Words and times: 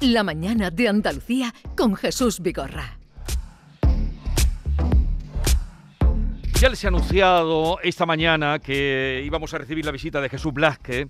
La 0.00 0.22
mañana 0.22 0.70
de 0.70 0.86
Andalucía 0.86 1.52
con 1.76 1.96
Jesús 1.96 2.38
Vigorra. 2.40 2.98
Ya 6.60 6.68
les 6.68 6.84
he 6.84 6.86
anunciado 6.86 7.80
esta 7.82 8.06
mañana 8.06 8.60
que 8.60 9.22
íbamos 9.26 9.52
a 9.54 9.58
recibir 9.58 9.84
la 9.84 9.90
visita 9.90 10.20
de 10.20 10.28
Jesús 10.28 10.52
Blasque, 10.52 11.08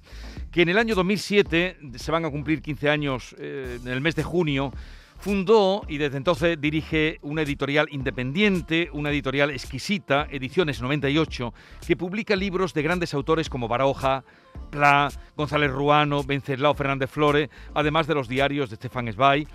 que 0.50 0.62
en 0.62 0.70
el 0.70 0.78
año 0.78 0.94
2007, 0.94 1.78
se 1.96 2.10
van 2.10 2.24
a 2.24 2.30
cumplir 2.30 2.62
15 2.62 2.88
años 2.88 3.36
eh, 3.38 3.78
en 3.82 3.88
el 3.88 4.00
mes 4.00 4.14
de 4.14 4.22
junio, 4.22 4.72
Fundó 5.18 5.82
y 5.88 5.98
desde 5.98 6.16
entonces 6.16 6.60
dirige 6.60 7.18
una 7.22 7.42
editorial 7.42 7.88
independiente, 7.90 8.88
una 8.92 9.10
editorial 9.10 9.50
exquisita, 9.50 10.28
Ediciones 10.30 10.80
98, 10.80 11.52
que 11.84 11.96
publica 11.96 12.36
libros 12.36 12.72
de 12.72 12.82
grandes 12.82 13.14
autores 13.14 13.50
como 13.50 13.66
Baroja, 13.66 14.22
Pla, 14.70 15.10
González 15.36 15.72
Ruano, 15.72 16.22
Venceslao 16.22 16.72
Fernández 16.74 17.10
Flores, 17.10 17.48
además 17.74 18.06
de 18.06 18.14
los 18.14 18.28
diarios 18.28 18.70
de 18.70 18.76
Stefan 18.76 19.12
Zweig. 19.12 19.48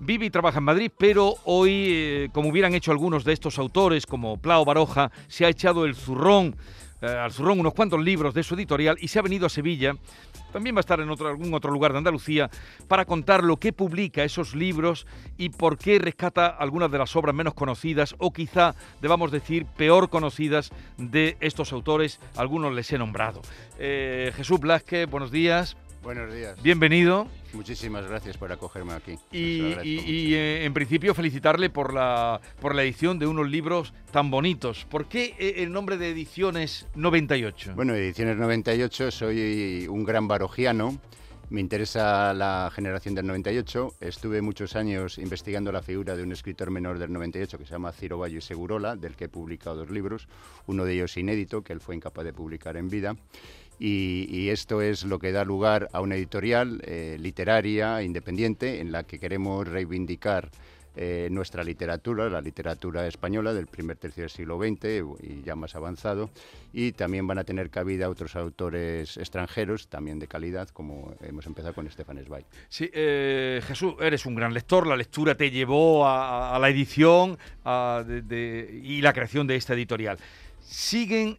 Vive 0.00 0.26
y 0.26 0.30
trabaja 0.30 0.58
en 0.58 0.64
Madrid, 0.64 0.90
pero 0.98 1.36
hoy, 1.44 1.86
eh, 1.88 2.28
como 2.34 2.50
hubieran 2.50 2.74
hecho 2.74 2.92
algunos 2.92 3.24
de 3.24 3.32
estos 3.32 3.58
autores, 3.58 4.04
como 4.04 4.36
Pla 4.36 4.60
o 4.60 4.66
Baroja, 4.66 5.10
se 5.28 5.46
ha 5.46 5.48
echado 5.48 5.86
el 5.86 5.94
zurrón 5.94 6.54
eh, 7.02 7.06
al 7.06 7.32
zurrón 7.32 7.60
unos 7.60 7.74
cuantos 7.74 8.00
libros 8.02 8.34
de 8.34 8.42
su 8.42 8.54
editorial 8.54 8.96
y 9.00 9.08
se 9.08 9.18
ha 9.18 9.22
venido 9.22 9.46
a 9.46 9.50
Sevilla, 9.50 9.94
también 10.52 10.74
va 10.74 10.78
a 10.78 10.80
estar 10.80 11.00
en 11.00 11.10
otro, 11.10 11.28
algún 11.28 11.52
otro 11.52 11.70
lugar 11.70 11.92
de 11.92 11.98
Andalucía, 11.98 12.50
para 12.88 13.04
contar 13.04 13.44
lo 13.44 13.58
que 13.58 13.72
publica 13.72 14.24
esos 14.24 14.54
libros 14.54 15.06
y 15.36 15.50
por 15.50 15.76
qué 15.76 15.98
rescata 15.98 16.46
algunas 16.46 16.90
de 16.90 16.98
las 16.98 17.14
obras 17.16 17.34
menos 17.34 17.54
conocidas 17.54 18.14
o 18.18 18.32
quizá 18.32 18.74
debamos 19.00 19.30
decir 19.30 19.66
peor 19.66 20.08
conocidas 20.08 20.70
de 20.96 21.36
estos 21.40 21.72
autores, 21.72 22.20
algunos 22.36 22.72
les 22.74 22.90
he 22.92 22.98
nombrado. 22.98 23.42
Eh, 23.78 24.32
Jesús 24.34 24.60
Blasque, 24.60 25.06
buenos 25.06 25.30
días. 25.30 25.76
Buenos 26.06 26.32
días. 26.32 26.62
Bienvenido. 26.62 27.26
Muchísimas 27.52 28.06
gracias 28.06 28.36
por 28.36 28.52
acogerme 28.52 28.92
aquí. 28.92 29.18
Y, 29.32 30.34
eh, 30.34 30.64
en 30.64 30.72
principio 30.72 31.14
felicitarle 31.14 31.68
por 31.68 31.92
la, 31.92 32.40
por 32.60 32.76
la 32.76 32.84
edición 32.84 33.18
de 33.18 33.26
unos 33.26 33.50
libros 33.50 33.92
tan 34.12 34.30
bonitos. 34.30 34.86
¿Por 34.88 35.08
qué 35.08 35.34
eh, 35.36 35.54
el 35.64 35.72
nombre 35.72 35.96
de 35.96 36.10
Ediciones 36.10 36.86
98? 36.94 37.72
Bueno, 37.74 37.92
Ediciones 37.96 38.36
98, 38.36 39.10
soy 39.10 39.88
un 39.90 40.04
gran 40.04 40.28
barogiano. 40.28 40.96
Me 41.48 41.60
interesa 41.60 42.34
la 42.34 42.70
generación 42.72 43.14
del 43.14 43.26
98. 43.26 43.94
Estuve 44.00 44.42
muchos 44.42 44.74
años 44.74 45.18
investigando 45.18 45.70
la 45.70 45.80
figura 45.80 46.16
de 46.16 46.24
un 46.24 46.32
escritor 46.32 46.72
menor 46.72 46.98
del 46.98 47.12
98 47.12 47.58
que 47.58 47.64
se 47.64 47.70
llama 47.70 47.92
Ciro 47.92 48.18
Bayo 48.18 48.38
y 48.38 48.42
Segurola, 48.42 48.96
del 48.96 49.14
que 49.14 49.24
he 49.24 49.28
publicado 49.28 49.76
dos 49.76 49.90
libros, 49.90 50.26
uno 50.66 50.84
de 50.84 50.94
ellos 50.94 51.16
inédito, 51.16 51.62
que 51.62 51.72
él 51.72 51.80
fue 51.80 51.94
incapaz 51.94 52.24
de 52.24 52.32
publicar 52.32 52.76
en 52.76 52.88
vida. 52.88 53.16
Y, 53.78 54.48
esto 54.48 54.80
es 54.80 55.04
lo 55.04 55.18
que 55.18 55.32
da 55.32 55.44
lugar 55.44 55.88
a 55.92 56.00
una 56.00 56.14
editorial 56.14 56.80
eh, 56.84 57.16
literaria 57.20 58.02
independiente 58.02 58.80
en 58.80 58.92
la 58.92 59.02
que 59.02 59.18
queremos 59.18 59.66
reivindicar 59.68 60.50
eh, 60.98 61.28
nuestra 61.30 61.62
literatura, 61.62 62.30
la 62.30 62.40
literatura 62.40 63.06
española 63.06 63.52
del 63.52 63.66
primer 63.66 63.98
tercio 63.98 64.22
del 64.22 64.30
siglo 64.30 64.56
XX 64.56 65.04
y 65.22 65.42
ya 65.42 65.54
más 65.54 65.74
avanzado, 65.74 66.30
y 66.72 66.92
también 66.92 67.26
van 67.26 67.36
a 67.36 67.44
tener 67.44 67.68
cabida 67.68 68.08
otros 68.08 68.34
autores 68.34 69.18
extranjeros, 69.18 69.88
también 69.88 70.18
de 70.18 70.26
calidad, 70.26 70.70
como 70.70 71.14
hemos 71.20 71.44
empezado 71.44 71.74
con 71.74 71.90
Stefan 71.90 72.24
Zweig. 72.24 72.46
Sí, 72.70 72.88
eh, 72.94 73.60
Jesús, 73.66 73.94
eres 74.00 74.24
un 74.24 74.36
gran 74.36 74.54
lector, 74.54 74.86
la 74.86 74.96
lectura 74.96 75.34
te 75.34 75.50
llevó 75.50 76.06
a, 76.06 76.56
la 76.58 76.68
edición 76.70 77.36
y 77.62 79.02
la 79.02 79.12
creación 79.12 79.46
de 79.46 79.56
esta 79.56 79.74
editorial. 79.74 80.16
¿Siguen 80.62 81.38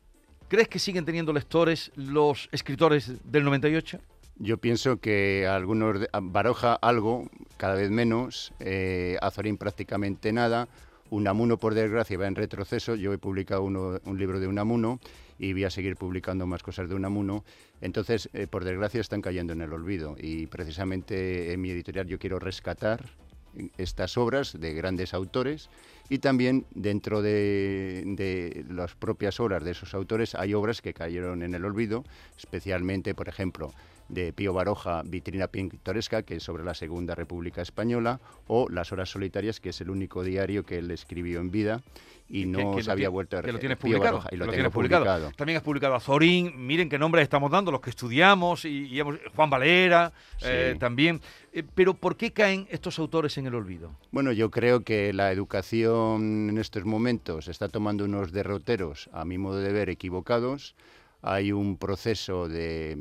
¿Crees 0.49 0.69
que 0.69 0.79
siguen 0.79 1.03
teniendo 1.03 1.33
lectores 1.33 1.91
los 1.97 2.47
escritores 2.53 3.11
del 3.29 3.43
98? 3.43 3.99
Yo 4.37 4.57
pienso 4.57 4.95
que 4.95 5.45
algunos, 5.45 6.07
Baroja 6.21 6.75
algo, 6.75 7.29
cada 7.57 7.75
vez 7.75 7.91
menos, 7.91 8.53
eh, 8.61 9.17
Azorín 9.21 9.57
prácticamente 9.57 10.31
nada, 10.31 10.69
Unamuno 11.09 11.57
por 11.57 11.73
desgracia 11.73 12.17
va 12.17 12.27
en 12.27 12.35
retroceso, 12.35 12.95
yo 12.95 13.11
he 13.11 13.17
publicado 13.17 13.63
un 13.63 14.17
libro 14.17 14.39
de 14.39 14.47
Unamuno 14.47 15.01
y 15.37 15.51
voy 15.51 15.65
a 15.65 15.69
seguir 15.69 15.97
publicando 15.97 16.47
más 16.47 16.63
cosas 16.63 16.87
de 16.87 16.95
Unamuno, 16.95 17.43
entonces 17.81 18.29
eh, 18.31 18.47
por 18.47 18.63
desgracia 18.63 19.01
están 19.01 19.21
cayendo 19.21 19.51
en 19.51 19.61
el 19.61 19.73
olvido 19.73 20.15
y 20.17 20.47
precisamente 20.47 21.51
en 21.51 21.59
mi 21.59 21.71
editorial 21.71 22.07
yo 22.07 22.19
quiero 22.19 22.39
rescatar 22.39 23.03
estas 23.77 24.17
obras 24.17 24.59
de 24.59 24.73
grandes 24.73 25.13
autores 25.13 25.69
y 26.09 26.19
también 26.19 26.65
dentro 26.71 27.21
de, 27.21 28.65
las 28.69 28.95
propias 28.95 29.39
obras 29.39 29.63
de 29.63 29.71
esos 29.71 29.93
autores 29.93 30.35
hay 30.35 30.53
obras 30.53 30.81
que 30.81 30.93
cayeron 30.93 31.43
en 31.43 31.53
el 31.53 31.65
olvido, 31.65 32.03
especialmente, 32.37 33.13
por 33.13 33.27
ejemplo, 33.27 33.73
de 34.09 34.33
Pío 34.33 34.53
Baroja, 34.53 35.01
Vitrina 35.03 35.47
Pintoresca, 35.47 36.23
que 36.23 36.35
es 36.35 36.43
sobre 36.43 36.63
la 36.63 36.73
Segunda 36.73 37.15
República 37.15 37.61
Española, 37.61 38.19
o 38.47 38.69
Las 38.69 38.91
Horas 38.91 39.09
Solitarias, 39.09 39.59
que 39.59 39.69
es 39.69 39.81
el 39.81 39.89
único 39.89 40.23
diario 40.23 40.65
que 40.65 40.77
él 40.77 40.91
escribió 40.91 41.39
en 41.39 41.51
vida 41.51 41.81
y 42.29 42.45
no 42.45 42.81
se 42.81 42.91
había 42.91 43.09
vuelto 43.09 43.37
a 43.37 43.41
que 43.41 43.51
lo 43.51 43.59
tienes 43.59 43.77
publicado, 43.77 44.23
y 44.31 44.35
lo, 44.35 44.47
tienes 44.47 44.71
publicado. 44.71 45.31
También 45.35 45.57
has 45.57 45.63
publicado 45.63 45.95
a 45.95 45.99
Zorín, 45.99 46.53
miren 46.67 46.89
qué 46.89 46.99
nombres 46.99 47.23
estamos 47.23 47.51
dando, 47.51 47.71
los 47.71 47.81
que 47.81 47.89
estudiamos, 47.89 48.65
y, 48.65 48.99
Juan 49.35 49.49
Valera, 49.49 50.11
eh, 50.43 50.75
también. 50.79 51.21
Eh, 51.53 51.63
pero 51.75 51.93
¿por 51.93 52.17
qué 52.17 52.31
caen 52.31 52.67
estos 52.69 52.99
autores 52.99 53.37
en 53.37 53.47
el 53.47 53.55
olvido? 53.55 53.95
Bueno, 54.11 54.31
yo 54.31 54.51
creo 54.51 54.81
que 54.81 55.13
la 55.13 55.31
educación 55.31 56.49
en 56.49 56.57
estos 56.57 56.85
momentos 56.85 57.47
está 57.47 57.69
tomando 57.69 58.05
unos 58.05 58.31
derroteros, 58.31 59.09
a 59.13 59.23
mi 59.23 59.37
modo 59.37 59.59
de 59.59 59.71
ver, 59.71 59.89
equivocados. 59.89 60.75
Hay 61.21 61.51
un 61.51 61.77
proceso 61.77 62.47
de 62.47 62.97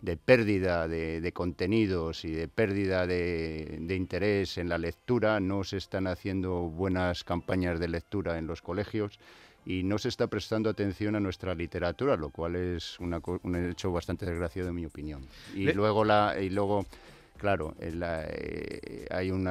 de 0.00 0.16
pérdida 0.16 0.86
de, 0.86 1.32
contenidos 1.32 2.24
y 2.24 2.30
de 2.30 2.48
pérdida 2.48 3.06
de, 3.06 3.94
interés 3.96 4.58
en 4.58 4.68
la 4.68 4.78
lectura, 4.78 5.40
no 5.40 5.64
se 5.64 5.76
están 5.76 6.06
haciendo 6.06 6.62
buenas 6.62 7.24
campañas 7.24 7.80
de 7.80 7.88
lectura 7.88 8.38
en 8.38 8.46
los 8.46 8.62
colegios 8.62 9.18
y 9.66 9.82
no 9.82 9.98
se 9.98 10.08
está 10.08 10.28
prestando 10.28 10.70
atención 10.70 11.16
a 11.16 11.20
nuestra 11.20 11.54
literatura, 11.54 12.16
lo 12.16 12.30
cual 12.30 12.56
es 12.56 12.98
un 13.00 13.14
hecho 13.70 13.92
bastante 13.92 14.24
desgraciado 14.24 14.68
en 14.68 14.74
mi 14.76 14.86
opinión. 14.86 15.26
Y 15.54 15.72
luego 15.72 16.04
la 16.04 16.36
y 16.40 16.48
luego 16.48 16.86
claro, 17.36 17.74
eh, 17.80 19.06
hay 19.10 19.30
un 19.30 19.46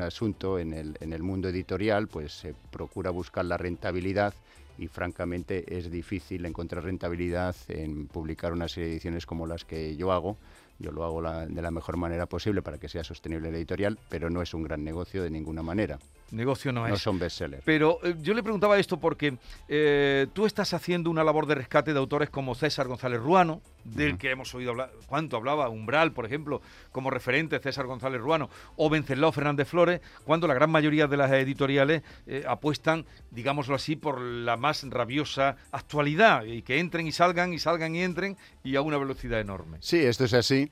asunto 0.00 0.58
en 0.58 0.72
el, 0.72 0.96
en 1.00 1.12
el 1.12 1.22
mundo 1.22 1.48
editorial, 1.48 2.08
pues 2.08 2.32
se 2.32 2.54
procura 2.70 3.10
buscar 3.10 3.44
la 3.44 3.56
rentabilidad 3.56 4.34
y 4.78 4.88
francamente 4.88 5.76
es 5.76 5.90
difícil 5.90 6.44
encontrar 6.46 6.84
rentabilidad 6.84 7.54
en 7.68 8.06
publicar 8.06 8.52
unas 8.52 8.76
ediciones 8.76 9.26
como 9.26 9.46
las 9.46 9.64
que 9.64 9.96
yo 9.96 10.12
hago. 10.12 10.36
Yo 10.78 10.90
lo 10.90 11.04
hago 11.04 11.22
de 11.22 11.62
la 11.62 11.70
mejor 11.70 11.96
manera 11.96 12.26
posible 12.26 12.62
para 12.62 12.78
que 12.78 12.88
sea 12.88 13.04
sostenible 13.04 13.50
la 13.50 13.58
editorial, 13.58 13.98
pero 14.08 14.30
no 14.30 14.42
es 14.42 14.52
un 14.54 14.64
gran 14.64 14.82
negocio 14.82 15.22
de 15.22 15.30
ninguna 15.30 15.62
manera. 15.62 15.98
Negocio 16.32 16.72
no 16.72 16.86
es. 16.86 16.90
No 16.90 16.96
son 16.96 17.18
bestsellers. 17.18 17.62
Pero 17.64 17.98
eh, 18.02 18.16
yo 18.20 18.32
le 18.32 18.42
preguntaba 18.42 18.78
esto 18.78 18.98
porque 18.98 19.36
eh, 19.68 20.26
tú 20.32 20.46
estás 20.46 20.72
haciendo 20.72 21.10
una 21.10 21.22
labor 21.22 21.46
de 21.46 21.54
rescate 21.54 21.92
de 21.92 21.98
autores 21.98 22.30
como 22.30 22.54
César 22.54 22.88
González 22.88 23.20
Ruano, 23.20 23.60
del 23.84 24.16
que 24.16 24.30
hemos 24.30 24.54
oído 24.54 24.70
hablar, 24.70 24.92
cuánto 25.06 25.36
hablaba, 25.36 25.68
Umbral, 25.68 26.12
por 26.12 26.24
ejemplo, 26.24 26.62
como 26.90 27.10
referente 27.10 27.58
César 27.58 27.86
González 27.86 28.20
Ruano, 28.20 28.48
o 28.76 28.88
Venceslao 28.88 29.30
Fernández 29.30 29.68
Flores, 29.68 30.00
cuando 30.24 30.46
la 30.46 30.54
gran 30.54 30.70
mayoría 30.70 31.06
de 31.06 31.16
las 31.18 31.30
editoriales 31.32 32.02
eh, 32.26 32.44
apuestan, 32.48 33.04
digámoslo 33.30 33.74
así, 33.74 33.96
por 33.96 34.20
la 34.20 34.56
más 34.56 34.84
rabiosa 34.88 35.56
actualidad, 35.70 36.44
y 36.44 36.62
que 36.62 36.78
entren 36.78 37.06
y 37.06 37.12
salgan, 37.12 37.52
y 37.52 37.58
salgan 37.58 37.94
y 37.94 38.02
entren, 38.02 38.38
y 38.64 38.76
a 38.76 38.80
una 38.80 38.96
velocidad 38.96 39.40
enorme. 39.40 39.78
Sí, 39.80 39.98
esto 39.98 40.24
es 40.24 40.32
así. 40.32 40.70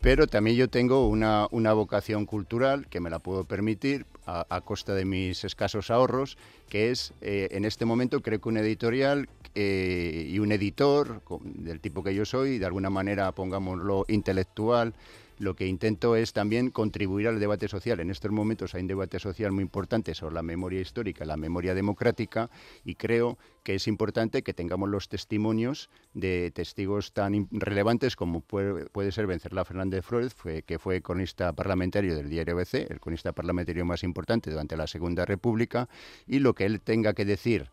Pero 0.00 0.26
también 0.26 0.56
yo 0.56 0.68
tengo 0.68 1.08
una, 1.08 1.48
una 1.50 1.72
vocación 1.72 2.24
cultural 2.24 2.86
que 2.88 3.00
me 3.00 3.10
la 3.10 3.18
puedo 3.18 3.44
permitir 3.44 4.06
a, 4.26 4.60
costa 4.60 4.94
de 4.94 5.04
mis 5.04 5.42
escasos 5.44 5.90
ahorros, 5.90 6.36
que 6.68 6.90
es, 6.90 7.14
eh, 7.20 7.48
en 7.52 7.64
este 7.64 7.84
momento, 7.84 8.20
creo 8.20 8.40
que 8.40 8.48
un 8.48 8.58
editorial 8.58 9.28
eh, 9.54 10.26
y 10.28 10.38
un 10.38 10.52
editor, 10.52 11.22
del 11.42 11.80
tipo 11.80 12.04
que 12.04 12.14
yo 12.14 12.24
soy, 12.24 12.58
de 12.58 12.66
alguna 12.66 12.90
manera, 12.90 13.32
pongámoslo, 13.32 14.04
intelectual, 14.08 14.94
lo 15.38 15.54
que 15.54 15.66
intento 15.66 16.16
es 16.16 16.32
también 16.32 16.70
contribuir 16.70 17.28
al 17.28 17.40
debate 17.40 17.68
social. 17.68 18.00
En 18.00 18.10
estos 18.10 18.30
momentos 18.30 18.74
hay 18.74 18.82
un 18.82 18.88
debate 18.88 19.18
social 19.18 19.52
muy 19.52 19.62
importante 19.62 20.14
sobre 20.14 20.34
la 20.34 20.42
memoria 20.42 20.80
histórica, 20.80 21.24
la 21.24 21.36
memoria 21.36 21.74
democrática, 21.74 22.50
y 22.84 22.94
creo 22.94 23.38
que 23.62 23.74
es 23.74 23.86
importante 23.86 24.42
que 24.42 24.54
tengamos 24.54 24.88
los 24.88 25.08
testimonios 25.08 25.90
de 26.14 26.50
testigos 26.50 27.12
tan 27.12 27.48
relevantes 27.50 28.16
como 28.16 28.40
puede, 28.40 29.12
ser 29.12 29.26
Vencerla 29.26 29.64
Fernández 29.64 30.04
Flores, 30.04 30.34
que 30.66 30.78
fue 30.78 31.02
cronista 31.02 31.52
parlamentario 31.52 32.14
del 32.14 32.28
diario 32.28 32.54
ABC, 32.54 32.90
el 32.90 33.00
cronista 33.00 33.32
parlamentario 33.32 33.84
más 33.84 34.02
importante 34.02 34.50
durante 34.50 34.76
la 34.76 34.86
Segunda 34.86 35.24
República, 35.24 35.88
y 36.26 36.38
lo 36.38 36.54
que 36.54 36.64
él 36.64 36.80
tenga 36.80 37.12
que 37.12 37.24
decir 37.24 37.70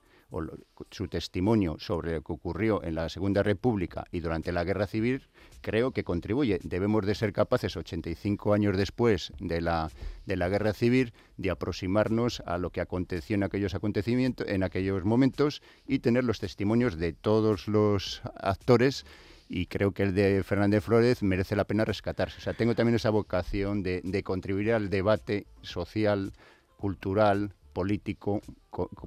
su 0.91 1.07
testimonio 1.07 1.77
sobre 1.79 2.13
lo 2.13 2.21
que 2.21 2.33
ocurrió 2.33 2.83
en 2.83 2.95
la 2.95 3.09
Segunda 3.09 3.43
República 3.43 4.05
y 4.11 4.19
durante 4.19 4.51
la 4.51 4.63
Guerra 4.63 4.87
Civil, 4.87 5.27
creo 5.61 5.91
que 5.91 6.03
contribuye. 6.03 6.59
Debemos 6.63 7.05
de 7.05 7.15
ser 7.15 7.33
capaces, 7.33 7.75
85 7.75 8.53
años 8.53 8.77
después 8.77 9.33
de 9.39 9.61
la, 9.61 9.89
de 10.25 10.35
la 10.35 10.49
Guerra 10.49 10.73
Civil, 10.73 11.13
de 11.37 11.51
aproximarnos 11.51 12.41
a 12.45 12.57
lo 12.57 12.69
que 12.69 12.81
aconteció 12.81 13.35
en 13.35 13.43
aquellos 13.43 13.75
acontecimientos, 13.75 14.47
en 14.47 14.63
aquellos 14.63 15.03
momentos, 15.05 15.61
y 15.87 15.99
tener 15.99 16.23
los 16.23 16.39
testimonios 16.39 16.97
de 16.97 17.13
todos 17.13 17.67
los 17.67 18.21
actores 18.35 19.05
y 19.47 19.67
creo 19.67 19.91
que 19.91 20.03
el 20.03 20.15
de 20.15 20.43
Fernández 20.43 20.83
Flores 20.83 21.21
merece 21.21 21.55
la 21.55 21.65
pena 21.65 21.85
rescatarse. 21.85 22.39
O 22.39 22.41
sea, 22.41 22.53
tengo 22.53 22.73
también 22.73 22.95
esa 22.95 23.11
vocación 23.11 23.83
de, 23.83 24.01
de 24.03 24.23
contribuir 24.23 24.73
al 24.73 24.89
debate 24.89 25.45
social, 25.61 26.33
cultural, 26.77 27.53
político 27.75 28.41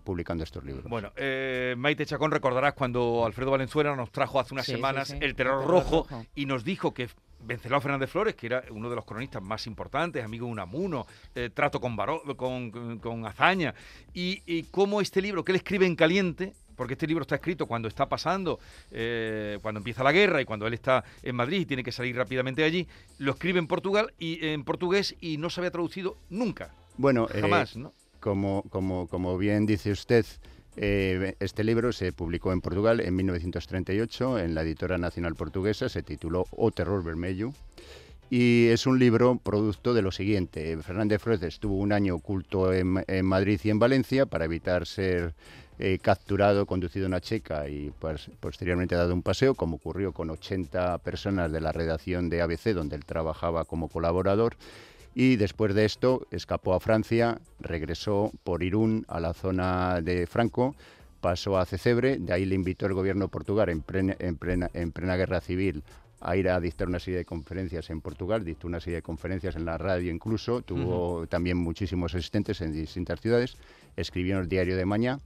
publicando 0.04 0.44
estos 0.44 0.62
libros. 0.62 0.84
Bueno, 0.84 1.10
eh, 1.16 1.74
Maite 1.78 2.04
Chacón, 2.04 2.30
recordarás 2.30 2.74
cuando 2.74 3.24
Alfredo 3.24 3.50
Valenzuela 3.50 3.96
nos 3.96 4.12
trajo 4.12 4.38
hace 4.38 4.52
unas 4.52 4.66
semanas 4.66 5.16
El, 5.18 5.34
terror 5.34 5.66
rojo, 5.66 6.06
y 6.34 6.44
nos 6.44 6.64
dijo 6.64 6.92
que 6.92 7.08
Vencelao 7.40 7.80
Fernández 7.80 8.10
Flores, 8.10 8.34
que 8.34 8.46
era 8.46 8.62
uno 8.70 8.90
de 8.90 8.96
los 8.96 9.06
cronistas 9.06 9.42
más 9.42 9.66
importantes, 9.66 10.22
amigo 10.22 10.44
de 10.44 10.52
Unamuno, 10.52 11.06
eh, 11.34 11.48
trato 11.48 11.80
con, 11.80 11.96
con, 12.36 12.98
con, 12.98 13.26
hazaña, 13.26 13.74
y, 14.12 14.42
y 14.44 14.64
cómo 14.64 15.00
este 15.00 15.22
libro 15.22 15.42
que 15.42 15.52
él 15.52 15.56
escribe 15.56 15.86
en 15.86 15.96
caliente, 15.96 16.52
porque 16.76 16.92
este 16.92 17.06
libro 17.06 17.22
está 17.22 17.36
escrito 17.36 17.66
cuando 17.66 17.88
está 17.88 18.06
pasando, 18.06 18.60
eh, 18.90 19.58
cuando 19.62 19.78
empieza 19.78 20.04
la 20.04 20.12
guerra 20.12 20.42
y 20.42 20.44
cuando 20.44 20.66
él 20.66 20.74
está 20.74 21.04
en 21.22 21.34
Madrid 21.36 21.60
y 21.60 21.66
tiene 21.66 21.82
que 21.82 21.90
salir 21.90 22.14
rápidamente 22.14 22.64
allí, 22.64 22.86
lo 23.16 23.32
escribe 23.32 23.58
en 23.60 23.66
Portugal 23.66 24.12
y 24.18 24.46
en 24.46 24.62
portugués 24.62 25.16
y 25.22 25.38
no 25.38 25.48
se 25.48 25.60
había 25.60 25.70
traducido 25.70 26.18
nunca. 26.28 26.74
Bueno, 26.98 27.28
jamás, 27.28 27.76
¿no? 27.76 27.94
Como, 28.20 28.64
como, 28.70 29.06
como 29.06 29.38
bien 29.38 29.66
dice 29.66 29.92
usted, 29.92 30.26
eh, 30.76 31.34
este 31.40 31.64
libro 31.64 31.92
se 31.92 32.12
publicó 32.12 32.52
en 32.52 32.60
Portugal 32.60 33.00
en 33.00 33.16
1938 33.16 34.38
en 34.38 34.54
la 34.54 34.62
editora 34.62 34.96
nacional 34.96 35.34
portuguesa, 35.34 35.88
se 35.88 36.02
tituló 36.02 36.46
O 36.50 36.70
Terror 36.70 37.02
Vermelho 37.02 37.52
y 38.30 38.68
es 38.68 38.86
un 38.86 38.98
libro 38.98 39.40
producto 39.42 39.94
de 39.94 40.02
lo 40.02 40.12
siguiente. 40.12 40.76
Fernández 40.82 41.20
Flores 41.20 41.42
estuvo 41.42 41.78
un 41.78 41.92
año 41.92 42.14
oculto 42.16 42.72
en, 42.72 43.24
Madrid 43.24 43.60
y 43.64 43.70
en 43.70 43.78
Valencia 43.78 44.26
para 44.26 44.44
evitar 44.44 44.86
ser 44.86 45.34
eh, 45.78 45.98
capturado, 46.00 46.66
conducido 46.66 47.06
a 47.06 47.08
una 47.08 47.20
checa 47.20 47.68
y 47.68 47.92
pues, 47.98 48.30
posteriormente 48.38 48.94
dado 48.94 49.14
un 49.14 49.22
paseo, 49.22 49.54
como 49.54 49.76
ocurrió 49.76 50.12
con 50.12 50.30
80 50.30 50.98
personas 50.98 51.50
de 51.50 51.60
la 51.60 51.72
redacción 51.72 52.28
de 52.28 52.42
ABC, 52.42 52.74
donde 52.74 52.96
él 52.96 53.04
trabajaba 53.04 53.64
como 53.64 53.88
colaborador 53.88 54.56
y 55.18 55.34
después 55.34 55.74
de 55.74 55.84
esto 55.84 56.28
escapó 56.30 56.74
a 56.74 56.80
Francia, 56.80 57.40
regresó 57.58 58.30
por 58.44 58.62
Irún 58.62 59.04
a 59.08 59.18
la 59.18 59.34
zona 59.34 60.00
de 60.00 60.28
Franco, 60.28 60.76
pasó 61.20 61.58
a 61.58 61.66
Cecebre, 61.66 62.18
de 62.18 62.32
ahí 62.32 62.44
le 62.44 62.54
invitó 62.54 62.86
el 62.86 62.94
gobierno 62.94 63.26
portugués 63.26 63.66
en 63.66 63.82
plena, 63.82 64.14
en 64.20 64.36
plena, 64.36 64.70
en 64.74 64.92
plena 64.92 65.16
guerra 65.16 65.40
civil 65.40 65.82
a 66.20 66.36
ir 66.36 66.48
a 66.48 66.60
dictar 66.60 66.86
una 66.86 67.00
serie 67.00 67.18
de 67.18 67.24
conferencias 67.24 67.90
en 67.90 68.00
Portugal, 68.00 68.44
dictó 68.44 68.68
una 68.68 68.78
serie 68.78 68.98
de 68.98 69.02
conferencias 69.02 69.56
en 69.56 69.64
la 69.64 69.76
radio 69.76 70.12
incluso, 70.12 70.62
tuvo 70.62 71.26
también 71.26 71.56
muchísimos 71.56 72.14
asistentes 72.14 72.60
en 72.60 72.70
distintas 72.70 73.20
ciudades, 73.20 73.56
escribió 73.96 74.36
en 74.36 74.42
el 74.42 74.48
diario 74.48 74.76
de 74.76 74.86
Mañá 74.86 75.18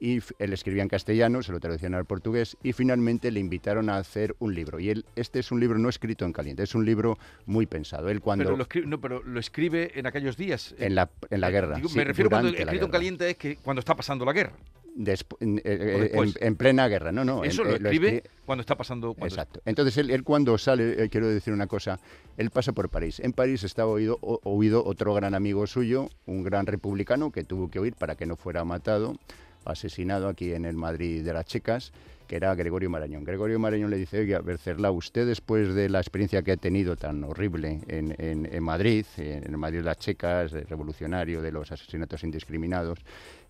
y 0.00 0.20
él 0.38 0.52
escribía 0.52 0.82
en 0.82 0.88
castellano, 0.88 1.42
se 1.42 1.52
lo 1.52 1.60
traducían 1.60 1.94
al 1.94 2.04
portugués 2.04 2.56
y 2.62 2.72
finalmente 2.72 3.30
le 3.30 3.40
invitaron 3.40 3.88
a 3.88 3.96
hacer 3.96 4.34
un 4.38 4.54
libro. 4.54 4.80
Y 4.80 4.90
él, 4.90 5.04
este 5.16 5.38
es 5.38 5.50
un 5.52 5.60
libro 5.60 5.78
no 5.78 5.88
escrito 5.88 6.24
en 6.24 6.32
caliente, 6.32 6.62
es 6.62 6.74
un 6.74 6.84
libro 6.84 7.18
muy 7.46 7.66
pensado. 7.66 8.08
Él 8.08 8.20
cuando 8.20 8.44
pero 8.44 8.56
lo 8.56 8.62
escribe, 8.62 8.86
no, 8.86 9.00
pero 9.00 9.22
lo 9.22 9.40
escribe 9.40 9.92
en 9.94 10.06
aquellos 10.06 10.36
días. 10.36 10.74
En 10.78 10.94
la, 10.94 11.10
en 11.30 11.40
la 11.40 11.50
guerra. 11.50 11.80
me 11.94 12.04
refiero 12.04 12.30
cuando 12.30 12.50
escrito 12.50 12.86
en 12.86 12.90
caliente 12.90 13.30
es 13.30 13.36
que 13.36 13.56
cuando 13.56 13.80
está 13.80 13.94
pasando 13.94 14.24
la 14.24 14.32
guerra. 14.32 14.54
Eh, 14.96 15.16
eh, 15.40 16.32
en, 16.40 16.56
plena 16.56 16.86
guerra, 16.86 17.10
no, 17.10 17.24
no. 17.24 17.42
Eso 17.42 17.64
lo, 17.64 17.74
escribe 17.74 18.22
cuando 18.46 18.60
está 18.60 18.76
pasando. 18.76 19.16
Exacto. 19.22 19.60
Entonces 19.64 19.96
él, 19.98 20.22
cuando 20.22 20.56
sale, 20.56 21.04
eh, 21.04 21.08
quiero 21.08 21.28
decir 21.28 21.52
una 21.52 21.66
cosa, 21.66 21.98
él 22.36 22.50
pasa 22.50 22.72
por 22.72 22.88
París. 22.90 23.18
En 23.18 23.32
París 23.32 23.64
estaba 23.64 23.90
oído, 23.90 24.18
oído 24.20 24.84
otro 24.84 25.12
gran 25.14 25.34
amigo 25.34 25.66
suyo, 25.66 26.10
un 26.26 26.44
gran 26.44 26.66
republicano 26.66 27.32
que 27.32 27.42
tuvo 27.42 27.70
que 27.70 27.80
huir 27.80 27.94
para 27.94 28.14
que 28.14 28.26
no 28.26 28.36
fuera 28.36 28.64
matado 28.64 29.16
asesinado 29.64 30.28
aquí 30.28 30.52
en 30.52 30.64
el 30.64 30.76
Madrid 30.76 31.24
de 31.24 31.32
las 31.32 31.46
Checas, 31.46 31.92
que 32.26 32.36
era 32.36 32.54
Gregorio 32.54 32.90
Marañón. 32.90 33.24
Gregorio 33.24 33.58
Marañón 33.58 33.90
le 33.90 33.98
dice, 33.98 34.18
oiga, 34.18 34.40
Bercerla, 34.40 34.90
usted 34.90 35.26
después 35.26 35.74
de 35.74 35.88
la 35.88 36.00
experiencia 36.00 36.42
que 36.42 36.52
ha 36.52 36.56
tenido 36.56 36.96
tan 36.96 37.22
horrible 37.24 37.80
en, 37.86 38.14
en, 38.18 38.62
Madrid, 38.62 39.04
en 39.18 39.44
el 39.44 39.58
Madrid 39.58 39.78
de 39.78 39.84
las 39.84 39.98
Checas, 39.98 40.52
revolucionario, 40.52 41.42
de 41.42 41.52
los 41.52 41.70
asesinatos 41.70 42.24
indiscriminados, 42.24 42.98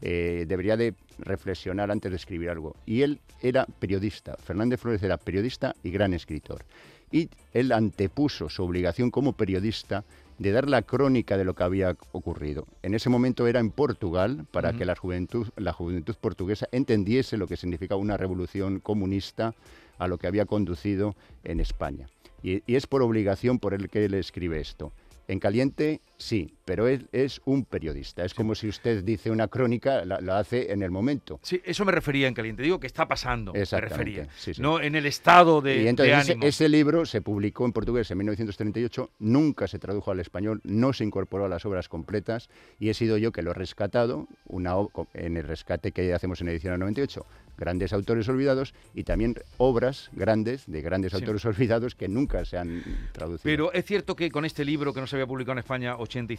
eh, 0.01 0.45
debería 0.49 0.77
de 0.77 0.95
reflexionar 1.19 1.91
antes 1.91 2.11
de 2.11 2.17
escribir 2.17 2.51
algo. 2.51 2.75
Y 2.85 3.03
él 3.03 3.21
era 3.41 3.65
periodista, 3.65 4.37
Fernández 4.37 4.81
Flores 4.81 5.03
era 5.03 5.17
periodista 5.19 5.75
y 5.83 5.91
gran 5.91 6.13
escritor. 6.13 6.65
Y 7.13 7.31
él 7.53 7.71
antepuso 7.71 8.49
su 8.49 8.65
obligación 8.65 9.11
como 9.11 9.35
periodista 9.35 10.05
de 10.39 10.53
dar 10.53 10.69
la 10.69 10.83
crónica 10.83 11.37
de 11.37 11.45
lo 11.45 11.55
que 11.55 11.63
había 11.63 11.97
ocurrido. 12.13 12.67
En 12.83 12.95
ese 12.95 13.09
momento 13.09 13.47
era 13.47 13.61
en 13.61 13.71
Portugal 13.71 14.47
para 14.51 14.73
que 14.73 14.85
la 14.85 14.97
juventud, 14.97 15.49
la 15.57 15.73
juventud 15.73 16.15
portuguesa 16.21 16.69
entendiese 16.73 17.37
lo 17.37 17.47
que 17.47 17.57
significaba 17.57 18.01
una 18.01 18.17
revolución 18.17 18.81
comunista 18.81 19.55
a 19.99 20.09
lo 20.09 20.19
que 20.19 20.27
había 20.27 20.47
conducido 20.47 21.15
en 21.45 21.61
España. 21.61 22.09
Y, 22.43 22.63
y 22.67 22.77
es 22.77 22.87
por 22.87 23.03
obligación 23.03 23.59
por 23.59 23.75
el 23.75 23.89
que 23.89 24.05
él 24.05 24.15
escribe 24.15 24.61
esto. 24.61 24.93
En 25.27 25.39
caliente, 25.39 26.01
sí, 26.19 26.55
pero 26.65 26.87
él 26.87 27.09
es 27.13 27.41
un 27.45 27.65
periodista. 27.65 28.25
Es 28.25 28.35
como 28.35 28.55
si 28.55 28.69
usted 28.69 29.03
dice 29.03 29.31
una 29.31 29.49
crónica, 29.49 30.05
la, 30.05 30.39
hace 30.39 30.73
en 30.73 30.83
el 30.83 30.91
momento. 30.91 31.41
Sí, 31.43 31.61
eso 31.65 31.85
me 31.85 31.93
refería 31.93 32.29
en 32.29 32.35
caliente. 32.35 32.63
Digo 32.63 32.79
que 32.79 32.87
está 32.87 33.09
pasando. 33.09 33.53
Me 33.53 33.65
refería. 33.65 34.29
No 34.59 34.81
en 34.81 34.95
el 34.95 35.07
estado 35.07 35.61
de. 35.61 35.83
Y 35.83 35.89
entonces 35.89 36.31
ese, 36.31 36.47
ese, 36.47 36.69
libro 36.69 37.07
se 37.07 37.23
publicó 37.23 37.65
en 37.65 37.73
portugués 37.73 38.11
en 38.11 38.19
1938, 38.19 39.11
nunca 39.19 39.67
se 39.67 39.79
tradujo 39.79 40.11
al 40.11 40.21
español, 40.21 40.61
no 40.65 40.93
se 40.93 41.05
incorporó 41.05 41.47
a 41.47 41.49
las 41.49 41.65
obras 41.65 41.89
completas 41.89 42.51
y 42.79 42.91
he 42.91 42.95
sido 42.95 43.17
yo 43.17 43.33
que 43.33 43.43
lo 43.43 43.53
he 43.53 43.55
rescatado 43.55 44.29
una, 44.47 44.75
en 45.15 45.37
el 45.37 45.45
rescate 45.45 45.93
que 45.93 46.13
hacemos 46.13 46.41
en 46.41 46.49
edición 46.49 46.79
98 46.79 47.25
grandes 47.57 47.93
autores 47.93 48.29
olvidados 48.29 48.75
y 48.95 49.05
también 49.05 49.37
obras 49.59 50.11
grandes 50.13 50.65
de 50.67 50.83
grandes 50.83 51.15
autores 51.15 51.45
olvidados 51.45 51.95
que 51.95 52.09
nunca 52.09 52.45
se 52.45 52.59
han 52.59 52.83
traducido. 53.13 53.43
Pero 53.45 53.73
es 53.73 53.85
cierto 53.85 54.17
que 54.17 54.31
con 54.31 54.45
este 54.45 54.65
libro 54.65 54.93
que 54.93 55.01
no 55.01 55.07
se 55.07 55.17
había 55.17 55.27
publicado 55.27 55.53
en 55.53 55.59
España 55.59 55.97
80 55.97 56.35
y, 56.35 56.39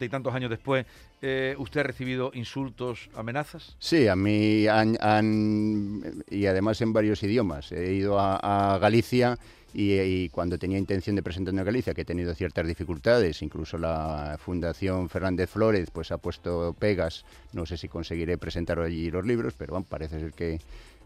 y 0.00 0.08
tantos 0.08 0.34
años 0.34 0.50
después, 0.50 0.86
eh, 1.22 1.54
¿usted 1.58 1.80
ha 1.80 1.84
recibido 1.84 2.30
insultos, 2.34 3.08
amenazas? 3.14 3.76
Sí, 3.78 4.08
a 4.08 4.16
mí 4.16 4.66
han, 4.66 6.02
y 6.30 6.46
además 6.46 6.80
en 6.80 6.92
varios 6.92 7.22
idiomas. 7.22 7.72
He 7.72 7.94
ido 7.94 8.18
a 8.18 8.78
Galicia 8.80 9.38
y, 9.74 10.28
cuando 10.30 10.58
tenía 10.58 10.78
intención 10.78 11.16
de 11.16 11.22
presentarme 11.22 11.60
a 11.60 11.64
Galicia, 11.64 11.92
que 11.92 12.02
he 12.02 12.04
tenido 12.04 12.34
ciertas 12.34 12.66
dificultades, 12.66 13.42
incluso 13.42 13.76
la 13.78 14.36
Fundación 14.38 15.08
Fernández 15.08 15.50
Flores 15.50 15.90
pues 15.90 16.10
ha 16.12 16.18
puesto 16.18 16.74
pegas, 16.78 17.24
no 17.52 17.66
sé 17.66 17.76
si 17.76 17.88
conseguiré 17.88 18.38
presentar 18.38 18.78
allí 18.80 19.10
los 19.10 19.26
libros, 19.26 19.54
pero 19.56 19.72
bueno, 19.72 19.86
parece 19.88 20.20
ser 20.20 20.32
que 20.32 20.60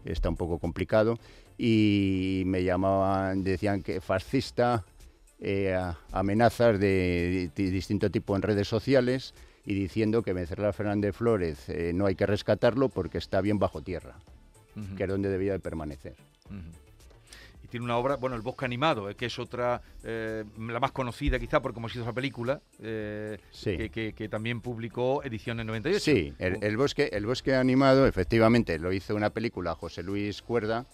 está 0.05 0.29
un 0.29 0.37
poco 0.37 0.57
complicado, 0.57 1.19
y 1.57 2.43
me 2.45 2.63
llamaban, 2.63 3.43
decían 3.43 3.81
que 3.81 3.99
fascista, 3.99 4.85
eh, 5.39 5.75
amenazas 6.11 6.79
de, 6.79 7.49
distinto 7.55 8.09
tipo 8.11 8.35
en 8.35 8.41
redes 8.43 8.67
sociales 8.67 9.33
y 9.65 9.73
diciendo 9.73 10.21
que 10.21 10.33
Vencerla 10.33 10.71
Fernández 10.71 11.15
Flores 11.15 11.67
eh, 11.67 11.93
no 11.93 12.05
hay 12.05 12.15
que 12.15 12.25
rescatarlo 12.25 12.89
porque 12.89 13.17
está 13.17 13.41
bien 13.41 13.59
bajo 13.59 13.81
tierra, 13.81 14.15
que 14.95 15.03
es 15.03 15.09
donde 15.09 15.29
debía 15.29 15.53
de 15.53 15.59
permanecer 15.59 16.15
tiene 17.71 17.85
una 17.85 17.97
obra, 17.97 18.17
bueno, 18.17 18.35
El 18.35 18.43
Bosque 18.43 18.65
Animado, 18.65 19.09
eh, 19.09 19.15
que 19.15 19.25
es 19.25 19.39
otra, 19.39 19.81
eh, 20.03 20.43
la 20.59 20.79
más 20.79 20.91
conocida 20.91 21.39
quizá 21.39 21.61
porque 21.61 21.79
hemos 21.79 21.91
hizo 21.93 22.03
esa 22.03 22.13
película, 22.13 22.61
eh, 22.79 23.39
que, 23.63 24.29
también 24.29 24.61
publicó 24.61 25.23
edición 25.23 25.59
en 25.59 25.67
98. 25.67 25.99
Sí, 25.99 26.33
el, 26.37 26.77
bosque, 26.77 27.09
el 27.13 27.25
Bosque 27.25 27.55
Animado, 27.55 28.05
efectivamente, 28.05 28.77
lo 28.77 28.91
hizo 28.93 29.15
una 29.15 29.31
película 29.31 29.73
José 29.73 30.03
Luis 30.03 30.41
Cuerda. 30.41 30.85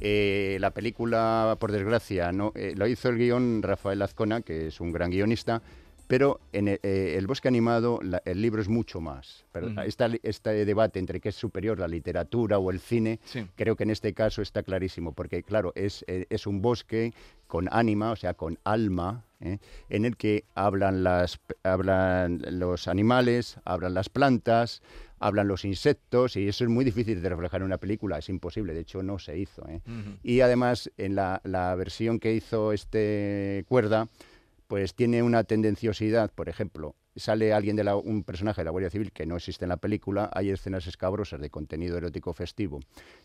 la 0.00 0.70
película, 0.70 1.56
por 1.60 1.70
desgracia, 1.70 2.32
no, 2.32 2.52
lo 2.74 2.86
hizo 2.86 3.10
el 3.10 3.18
guion 3.18 3.62
Rafael 3.62 4.02
Azcona, 4.02 4.40
que 4.40 4.68
es 4.68 4.80
un 4.80 4.92
gran 4.92 5.10
guionista, 5.10 5.62
pero 6.06 6.40
en 6.52 6.68
el, 6.68 6.80
eh, 6.82 7.22
bosque 7.26 7.48
animado 7.48 8.00
el 8.24 8.42
libro 8.42 8.60
es 8.60 8.68
mucho 8.68 9.00
más. 9.00 9.44
Pero 9.52 9.68
este 9.82 10.64
debate 10.64 10.98
entre 10.98 11.20
qué 11.20 11.30
es 11.30 11.34
superior, 11.34 11.78
la 11.78 11.88
literatura 11.88 12.58
o 12.58 12.70
el 12.70 12.80
cine, 12.80 13.20
creo 13.56 13.76
que 13.76 13.84
en 13.84 13.90
este 13.90 14.12
caso 14.12 14.42
está 14.42 14.62
clarísimo, 14.62 15.12
porque 15.12 15.42
claro, 15.42 15.72
es, 15.74 16.04
eh, 16.06 16.26
es 16.30 16.46
un 16.46 16.60
bosque 16.60 17.12
con 17.46 17.68
ánima, 17.70 18.10
o 18.12 18.16
sea, 18.16 18.34
con 18.34 18.58
alma, 18.64 19.24
¿eh? 19.40 19.58
en 19.88 20.04
el 20.04 20.16
que 20.16 20.44
hablan, 20.54 21.04
las, 21.04 21.38
hablan 21.62 22.42
los 22.50 22.88
animales, 22.88 23.58
hablan 23.64 23.94
las 23.94 24.08
plantas, 24.08 24.82
hablan 25.20 25.48
los 25.48 25.64
insectos, 25.64 26.36
y 26.36 26.48
eso 26.48 26.64
es 26.64 26.70
muy 26.70 26.84
difícil 26.84 27.22
de 27.22 27.28
reflejar 27.28 27.60
en 27.60 27.66
una 27.66 27.78
película, 27.78 28.18
es 28.18 28.28
imposible, 28.28 28.74
de 28.74 28.80
hecho 28.80 29.02
no 29.02 29.18
se 29.18 29.38
hizo. 29.38 29.64
Y 30.22 30.40
además, 30.40 30.90
en 30.98 31.14
la, 31.14 31.40
la 31.44 31.74
versión 31.76 32.18
que 32.18 32.34
hizo 32.34 32.72
este 32.72 33.64
Cuerda, 33.68 34.08
pues 34.74 34.92
tiene 34.96 35.22
una 35.22 35.44
tendenciosidad, 35.44 36.32
por 36.32 36.48
ejemplo, 36.48 36.96
sale 37.14 37.52
alguien 37.52 37.76
de 37.76 37.84
un 37.94 38.24
personaje 38.24 38.60
de 38.60 38.64
la 38.64 38.72
Guardia 38.72 38.90
Civil 38.90 39.12
que 39.12 39.24
no 39.24 39.36
existe 39.36 39.64
en 39.64 39.68
la 39.68 39.76
película, 39.76 40.28
hay 40.32 40.50
escenas 40.50 40.88
escabrosas 40.88 41.40
de 41.40 41.48
contenido 41.48 41.96
erótico 41.96 42.32
festivo 42.32 42.80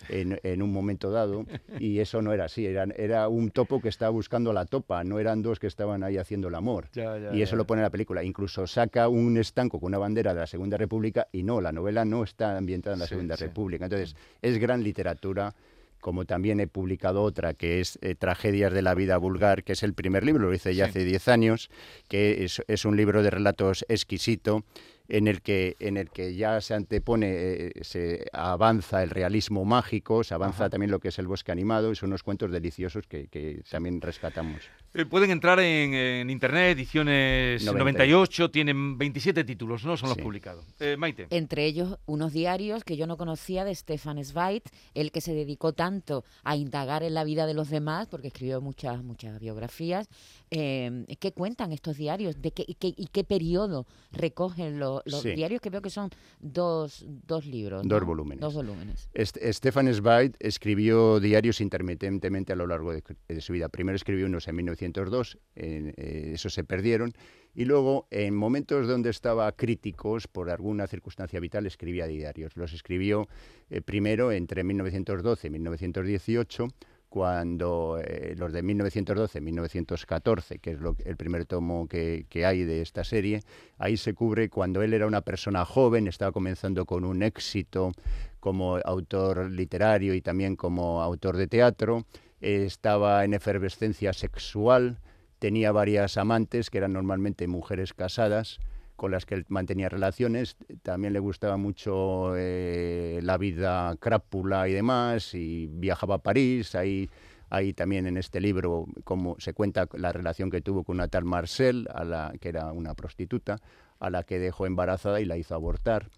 en, 0.09 0.61
un 0.61 0.71
momento 0.71 1.09
dado 1.09 1.47
y 1.79 1.97
eso 1.97 2.21
no 2.21 2.33
era 2.33 2.45
así, 2.45 2.67
era, 2.67 2.83
era, 2.95 3.27
un 3.29 3.49
topo 3.49 3.81
que 3.81 3.89
estaba 3.89 4.11
buscando 4.11 4.51
a 4.51 4.53
la 4.53 4.65
topa, 4.65 5.03
no 5.03 5.17
eran 5.17 5.41
dos 5.41 5.57
que 5.57 5.65
estaban 5.65 6.03
ahí 6.03 6.17
haciendo 6.17 6.49
el 6.49 6.53
amor. 6.53 6.89
y 7.33 7.41
eso 7.41 7.55
lo 7.55 7.65
pone 7.65 7.79
en 7.79 7.85
la 7.85 7.89
película. 7.89 8.23
Incluso 8.23 8.67
saca 8.67 9.09
un 9.09 9.35
estanco 9.37 9.79
con 9.79 9.87
una 9.87 9.97
bandera 9.97 10.35
de 10.35 10.41
la 10.41 10.47
Segunda 10.47 10.77
República 10.77 11.29
y 11.31 11.41
no, 11.41 11.61
la 11.61 11.71
novela 11.71 12.05
no 12.05 12.23
está 12.23 12.57
ambientada 12.57 12.93
en 12.93 12.99
la 12.99 13.07
Segunda 13.07 13.35
República. 13.35 13.85
Entonces, 13.85 14.15
es 14.43 14.59
gran 14.59 14.83
literatura 14.83 15.55
como 15.99 16.25
también 16.25 16.59
he 16.59 16.67
publicado 16.67 17.23
otra 17.23 17.53
que 17.53 17.79
es 17.79 17.99
eh, 18.01 18.15
Tragedias 18.15 18.73
de 18.73 18.81
la 18.81 18.95
vida 18.95 19.17
vulgar, 19.17 19.63
que 19.63 19.73
es 19.73 19.83
el 19.83 19.93
primer 19.93 20.23
libro, 20.23 20.47
lo 20.47 20.53
hice 20.53 20.75
ya 20.75 20.85
hace 20.85 21.03
10 21.03 21.27
años, 21.27 21.69
que 22.07 22.43
es, 22.43 22.61
es, 22.67 22.85
un 22.85 22.97
libro 22.97 23.23
de 23.23 23.29
relatos 23.29 23.85
exquisito 23.89 24.63
en 25.09 25.27
el 25.27 25.41
que, 25.41 25.75
en 25.79 25.97
el 25.97 26.09
que 26.11 26.35
ya 26.35 26.61
se 26.61 26.75
antepone, 26.75 27.27
eh, 27.31 27.71
se 27.81 28.27
avanza 28.31 29.01
el 29.03 29.09
realismo 29.09 29.65
mágico, 29.65 30.23
se 30.23 30.35
avanza 30.35 30.69
también 30.69 30.91
lo 30.91 30.99
que 30.99 31.07
es 31.07 31.17
el 31.17 31.27
bosque 31.27 31.51
animado, 31.51 31.91
y 31.91 31.95
son 31.95 32.09
unos 32.09 32.23
cuentos 32.23 32.51
deliciosos 32.51 33.07
que, 33.07 33.27
que 33.27 33.63
también 33.69 34.01
rescatamos. 34.01 34.69
Eh, 34.93 35.05
pueden 35.05 35.29
entrar 35.29 35.59
en, 35.59 36.29
internet, 36.29 36.77
ediciones 36.77 37.63
98, 37.63 38.49
tienen 38.49 38.97
27 38.97 39.43
títulos, 39.43 39.85
¿no? 39.85 39.95
Son 39.95 40.09
los 40.09 40.17
publicados. 40.17 40.65
Eh, 40.79 40.97
Maite. 40.97 41.27
Entre 41.29 41.65
ellos 41.65 41.99
unos 42.07 42.33
diarios 42.33 42.83
que 42.83 42.97
yo 42.97 43.05
no 43.05 43.15
conocía 43.15 43.65
de 43.65 43.75
Stefan 43.75 44.23
Zweig, 44.23 44.63
el 44.95 45.11
que 45.11 45.21
se 45.21 45.33
dedicó 45.33 45.73
tanto 45.73 46.23
a 46.43 46.55
indagar 46.55 47.03
en 47.03 47.13
la 47.13 47.23
vida 47.23 47.45
de 47.45 47.53
los 47.53 47.69
demás, 47.69 48.07
porque 48.07 48.27
escribió 48.27 48.61
muchas, 48.61 49.03
muchas 49.03 49.39
biografías. 49.39 50.07
Eh, 50.49 51.05
¿Qué 51.19 51.33
cuentan 51.33 51.71
estos 51.71 51.97
diarios? 51.97 52.41
¿De 52.41 52.51
qué, 52.51 52.65
y, 52.67 52.73
qué, 52.73 53.23
periodo 53.23 53.85
recogen 54.11 54.79
los 54.79 55.03
diarios? 55.23 55.61
Que 55.61 55.69
veo 55.69 55.83
que 55.83 55.91
son 55.91 56.09
dos, 56.39 57.05
dos 57.27 57.45
libros. 57.45 57.87
Dos 57.87 58.03
volúmenes. 58.03 58.41
Dos 58.41 58.55
volúmenes. 58.55 59.07
Stefan 59.15 59.93
Zweig 59.93 60.31
escribió 60.39 61.19
diarios 61.19 61.61
intermitentemente 61.61 62.53
a 62.53 62.55
lo 62.55 62.65
largo 62.65 62.91
de, 62.91 63.03
de 63.27 63.41
su 63.41 63.53
vida. 63.53 63.69
Primero 63.69 63.95
escribió 63.95 64.25
unos 64.25 64.47
en 64.47 64.55
1900 64.55 64.78
1902, 64.79 65.37
eh, 65.55 66.35
se 66.37 66.63
perdieron, 66.63 67.13
y 67.53 67.65
luego 67.65 68.07
en 68.11 68.35
momentos 68.35 68.87
donde 68.87 69.09
estaba 69.09 69.51
críticos 69.51 70.27
por 70.27 70.49
alguna 70.49 70.87
circunstancia 70.87 71.39
vital 71.39 71.65
escribía 71.65 72.07
diarios. 72.07 72.55
Los 72.55 72.73
escribió 72.73 73.27
eh, 73.69 73.81
primero 73.81 74.31
entre 74.31 74.63
1912 74.63 75.47
y 75.47 75.49
1918, 75.49 76.67
cuando 77.09 77.99
eh, 78.01 78.35
los 78.37 78.53
de 78.53 78.63
1912-1914, 78.63 80.59
que 80.61 80.71
es 80.71 80.79
lo, 80.79 80.95
el 81.03 81.17
primer 81.17 81.45
tomo 81.45 81.87
que, 81.87 82.27
que, 82.29 82.45
hay 82.45 82.63
de 82.63 82.81
esta 82.81 83.03
serie, 83.03 83.41
ahí 83.79 83.97
se 83.97 84.13
cubre 84.13 84.49
cuando 84.49 84.83
él 84.83 84.93
era 84.93 85.07
una 85.07 85.21
persona 85.21 85.65
joven, 85.65 86.07
estaba 86.07 86.31
comenzando 86.31 86.85
con 86.85 87.03
un 87.03 87.23
éxito 87.23 87.91
como 88.39 88.77
autor 88.77 89.49
literario 89.49 90.13
y 90.13 90.21
también 90.21 90.55
como 90.55 91.01
autor 91.01 91.35
de 91.35 91.47
teatro, 91.47 92.05
estaba 92.41 93.23
en 93.25 93.33
efervescencia 93.33 94.13
sexual, 94.13 94.99
tenía 95.39 95.71
varias 95.71 96.17
amantes 96.17 96.69
que 96.69 96.77
eran 96.77 96.93
normalmente 96.93 97.47
mujeres 97.47 97.93
casadas 97.93 98.59
con 98.99 99.11
las 99.11 99.25
que 99.25 99.35
él 99.35 99.45
mantenía 99.47 99.87
relaciones, 99.87 100.57
también 100.83 101.13
le 101.13 101.19
gustaba 101.19 101.55
mucho 101.55 102.33
eh, 102.35 103.21
la 103.23 103.37
vida 103.37 103.95
crápula 103.99 104.67
y 104.67 104.73
demás, 104.73 105.33
y 105.33 105.67
viajaba 105.71 106.15
a 106.15 106.17
París, 106.17 106.75
ahí, 106.75 107.09
ahí 107.49 107.71
también 107.73 108.07
en 108.07 108.17
este 108.17 108.41
libro 108.41 108.87
como 109.05 109.37
se 109.39 109.53
cuenta 109.53 109.87
la 109.93 110.11
relación 110.11 110.51
que 110.51 110.59
tuvo 110.59 110.83
con 110.83 110.97
una 110.97 111.07
tal 111.07 111.23
Marcel, 111.23 111.87
a 111.93 112.03
la, 112.03 112.33
que 112.41 112.49
era 112.49 112.73
una 112.73 112.93
prostituta, 112.93 113.59
a 113.99 114.09
la 114.09 114.23
que 114.23 114.37
dejó 114.37 114.65
embarazada 114.65 115.21
y 115.21 115.25
la 115.25 115.37
hizo 115.37 115.55
abortar. 115.55 116.09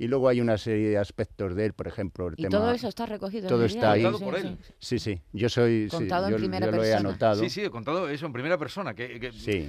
Y 0.00 0.06
luego 0.06 0.28
hay 0.28 0.40
una 0.40 0.56
serie 0.58 0.90
de 0.90 0.96
aspectos 0.98 1.56
de 1.56 1.66
él, 1.66 1.72
por 1.72 1.88
ejemplo, 1.88 2.28
el 2.28 2.34
¿Y 2.36 2.42
tema... 2.44 2.50
todo 2.50 2.70
eso 2.70 2.86
está 2.86 3.04
recogido 3.04 3.48
Todo 3.48 3.62
en 3.62 3.66
está 3.66 3.92
ahí. 3.92 4.04
por 4.22 4.36
él. 4.36 4.56
Sí, 4.78 5.00
sí. 5.00 5.20
Yo 5.32 5.48
soy... 5.48 5.88
Contado 5.90 6.26
sí, 6.26 6.32
en 6.32 6.32
yo, 6.32 6.36
primera 6.38 6.66
yo 6.66 6.72
lo 6.72 6.78
he 6.78 6.86
persona. 6.86 7.08
anotado. 7.08 7.42
Sí, 7.42 7.50
sí, 7.50 7.64
he 7.64 7.70
contado 7.70 8.08
eso 8.08 8.26
en 8.26 8.32
primera 8.32 8.56
persona. 8.56 8.94
Que, 8.94 9.18
que 9.18 9.32
sí. 9.32 9.68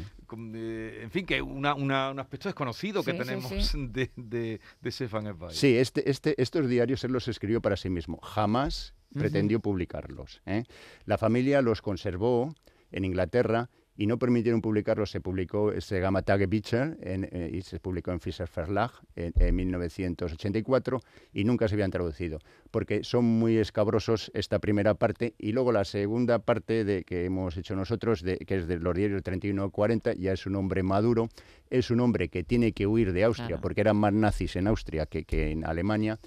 Eh, 0.54 1.00
en 1.02 1.10
fin, 1.10 1.26
que 1.26 1.42
una, 1.42 1.74
una, 1.74 2.12
un 2.12 2.20
aspecto 2.20 2.48
desconocido 2.48 3.04
que 3.04 3.14
Sí, 3.14 3.18
tenemos 3.18 3.50
sí. 3.50 3.88
de, 3.90 4.12
de, 4.16 4.62
de 4.80 4.92
Stefan 4.92 5.24
Zweig. 5.36 5.52
Sí, 5.52 5.76
este, 5.78 6.08
este, 6.10 6.40
estos 6.40 6.70
diarios 6.70 7.04
él 7.04 7.12
los 7.12 7.28
escribió 7.28 7.60
para 7.60 7.76
sí 7.76 7.90
mismo. 7.90 8.20
Jamás 8.22 8.94
pretendió 9.16 9.60
publicarlos. 9.60 10.42
¿eh? 10.46 10.64
La 11.06 11.18
familia 11.18 11.64
los 11.64 11.82
conservó 11.82 12.54
en 12.92 13.04
Inglaterra 13.06 13.72
y 14.00 14.08
no 14.08 14.18
permitieron 14.18 14.62
publicarlos. 14.62 15.12
Se 15.12 15.20
publicó, 15.20 15.74
se 15.82 16.00
llama 16.00 16.22
Tagebücher 16.22 16.98
en, 17.02 17.28
eh, 17.34 17.52
y 17.52 17.62
se 17.62 17.82
publicó 17.82 18.12
en 18.14 18.22
Fischer 18.22 18.48
Verlag 18.56 18.92
en, 19.18 19.34
en 19.36 19.54
1984 19.54 21.02
y 21.34 21.44
nunca 21.44 21.68
se 21.68 21.76
habían 21.76 21.92
traducido 21.92 22.40
porque 22.72 23.04
son 23.04 23.26
muy 23.26 23.58
escabrosos 23.58 24.32
esta 24.34 24.60
primera 24.60 24.94
parte 24.94 25.34
y 25.38 25.52
luego 25.52 25.74
la 25.74 25.84
segunda 25.84 26.40
parte 26.40 26.86
de 26.86 27.04
que 27.04 27.26
hemos 27.26 27.58
hecho 27.58 27.76
nosotros, 27.76 28.22
de, 28.22 28.38
que 28.38 28.56
es 28.56 28.68
de 28.68 28.80
los 28.80 28.96
diarios 28.96 29.22
31-40, 29.24 30.16
ya 30.18 30.32
es 30.32 30.46
un 30.46 30.56
hombre 30.56 30.82
maduro, 30.82 31.28
es 31.70 31.92
un 31.92 32.00
hombre 32.00 32.30
que 32.30 32.44
tiene 32.44 32.72
que 32.72 32.88
huir 32.88 33.12
de 33.12 33.26
Austria 33.26 33.48
Claro. 33.48 33.62
porque 33.62 33.82
eran 33.82 33.98
más 33.98 34.14
nazis 34.14 34.56
en 34.56 34.68
Austria 34.68 35.06
que, 35.08 35.26
que 35.26 35.52
en 35.52 35.66
Alemania. 35.66 36.20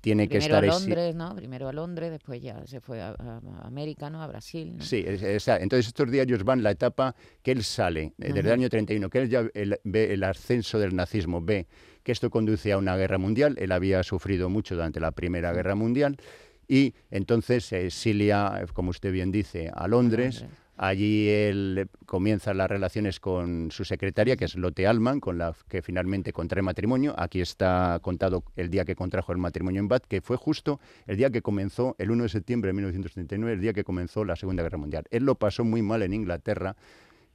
Tiene 0.00 0.28
que 0.28 0.38
Primero 0.38 0.56
a 0.56 0.58
estar 0.58 0.64
exi- 0.64 0.86
Londres, 0.88 1.14
¿no? 1.14 1.34
Primero 1.36 1.68
a 1.68 1.72
Londres, 1.72 2.10
después 2.10 2.42
ya 2.42 2.66
se 2.66 2.80
fue 2.80 3.00
a, 3.00 3.10
a- 3.10 3.40
a 3.62 3.66
América, 3.66 4.10
¿no? 4.10 4.22
A 4.22 4.26
Brasil, 4.26 4.76
¿no? 4.76 4.84
Sí, 4.84 5.04
es- 5.06 5.22
esa- 5.22 5.56
entonces 5.58 5.86
estos 5.88 6.10
diarios 6.10 6.44
van 6.44 6.62
la 6.62 6.70
etapa 6.72 7.14
que 7.42 7.52
él 7.52 7.62
sale, 7.64 8.02
eh, 8.02 8.12
desde 8.32 8.40
el 8.40 8.50
año 8.52 8.68
31, 8.68 9.08
que 9.10 9.18
él 9.18 9.28
ya 9.28 9.44
el- 9.54 9.78
ve 9.84 10.12
el 10.12 10.24
ascenso 10.24 10.78
del 10.78 10.94
nazismo, 10.94 11.40
ve 11.40 11.66
que 12.02 12.12
esto 12.12 12.30
conduce 12.30 12.72
a 12.72 12.78
una 12.78 12.96
guerra 12.96 13.18
mundial, 13.18 13.56
él 13.58 13.72
había 13.72 14.02
sufrido 14.02 14.48
mucho 14.50 14.74
durante 14.74 15.00
la 15.00 15.12
Primera 15.12 15.52
Guerra 15.52 15.74
Mundial, 15.74 16.16
y 16.68 16.94
entonces 17.10 17.64
se 17.66 17.86
exilia, 17.86 18.64
como 18.72 18.90
usted 18.90 19.12
bien 19.12 19.30
dice, 19.30 19.70
a 19.74 19.86
Londres. 19.88 20.40
Londres. 20.40 20.60
Allí 20.76 21.28
él 21.28 21.88
comienza 22.04 22.52
las 22.52 22.68
relaciones 22.68 23.20
con 23.20 23.70
su 23.70 23.84
secretaria, 23.84 24.36
que 24.36 24.44
es 24.46 24.56
Lotte 24.56 24.86
Allman, 24.86 25.20
con 25.20 25.38
la 25.38 25.54
que 25.68 25.82
finalmente 25.82 26.32
contrae 26.32 26.62
matrimonio. 26.62 27.14
Aquí 27.16 27.40
está 27.40 28.00
contado 28.02 28.42
el 28.56 28.70
día 28.70 28.84
que 28.84 28.96
contrajo 28.96 29.30
el 29.30 29.38
matrimonio 29.38 29.80
en 29.80 29.88
Bath, 29.88 30.04
que 30.06 30.20
fue 30.20 30.36
justo 30.36 30.80
el 31.06 31.16
día 31.16 31.30
que 31.30 31.42
comenzó, 31.42 31.94
el 31.98 32.10
1 32.10 32.24
de 32.24 32.28
septiembre 32.28 32.68
de 32.70 32.72
1939, 32.74 33.52
el 33.54 33.60
día 33.60 33.72
que 33.72 33.84
comenzó 33.84 34.24
la 34.24 34.34
Segunda 34.34 34.64
Guerra 34.64 34.78
Mundial. 34.78 35.04
Él 35.10 35.24
lo 35.24 35.36
pasó 35.36 35.64
muy 35.64 35.82
mal 35.82 36.02
en 36.02 36.12
Inglaterra. 36.12 36.74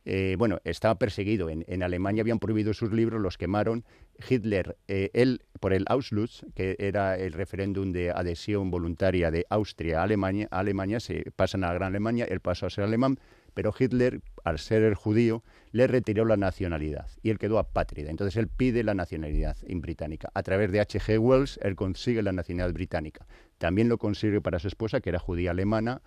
Eh, 0.05 0.35
bueno, 0.37 0.59
estaba 0.63 0.95
perseguido. 0.95 1.49
En, 1.49 1.83
Alemania 1.83 2.21
habían 2.21 2.39
prohibido 2.39 2.73
sus 2.73 2.91
libros, 2.91 3.21
los 3.21 3.37
quemaron. 3.37 3.83
Hitler, 4.27 4.77
eh, 4.87 5.11
él, 5.13 5.41
por 5.59 5.73
el 5.73 5.85
Auschwitz, 5.87 6.45
que 6.55 6.75
era 6.79 7.17
el 7.17 7.33
referéndum 7.33 7.91
de 7.91 8.11
adhesión 8.11 8.71
voluntaria 8.71 9.31
de 9.31 9.45
Austria 9.49 9.99
a 9.99 10.03
Alemania, 10.03 10.47
a 10.51 10.59
Alemania 10.59 10.99
se 10.99 11.31
pasan 11.35 11.63
a 11.63 11.67
la 11.67 11.73
Gran 11.73 11.89
Alemania, 11.89 12.25
él 12.25 12.39
pasó 12.39 12.65
a 12.65 12.69
ser 12.69 12.83
alemán, 12.83 13.19
pero 13.53 13.73
Hitler, 13.77 14.21
al 14.43 14.59
ser 14.59 14.83
el 14.83 14.95
judío, 14.95 15.43
le 15.71 15.87
retiró 15.87 16.25
la 16.25 16.37
nacionalidad 16.37 17.07
y 17.21 17.29
él 17.29 17.39
quedó 17.39 17.59
apátrida. 17.59 18.09
Entonces 18.09 18.37
él 18.37 18.47
pide 18.47 18.83
la 18.83 18.93
nacionalidad 18.93 19.57
en 19.63 19.81
británica. 19.81 20.29
A 20.33 20.43
través 20.43 20.71
de 20.71 20.79
H.G. 20.79 21.19
Wells, 21.19 21.59
él 21.61 21.75
consigue 21.75 22.21
la 22.21 22.31
nacionalidad 22.31 22.73
británica. 22.73 23.25
También 23.57 23.89
lo 23.89 23.97
consigue 23.97 24.41
para 24.41 24.59
su 24.59 24.67
esposa, 24.67 25.01
que 25.01 25.09
era 25.09 25.19
judía 25.19 25.51
alemana, 25.51 26.01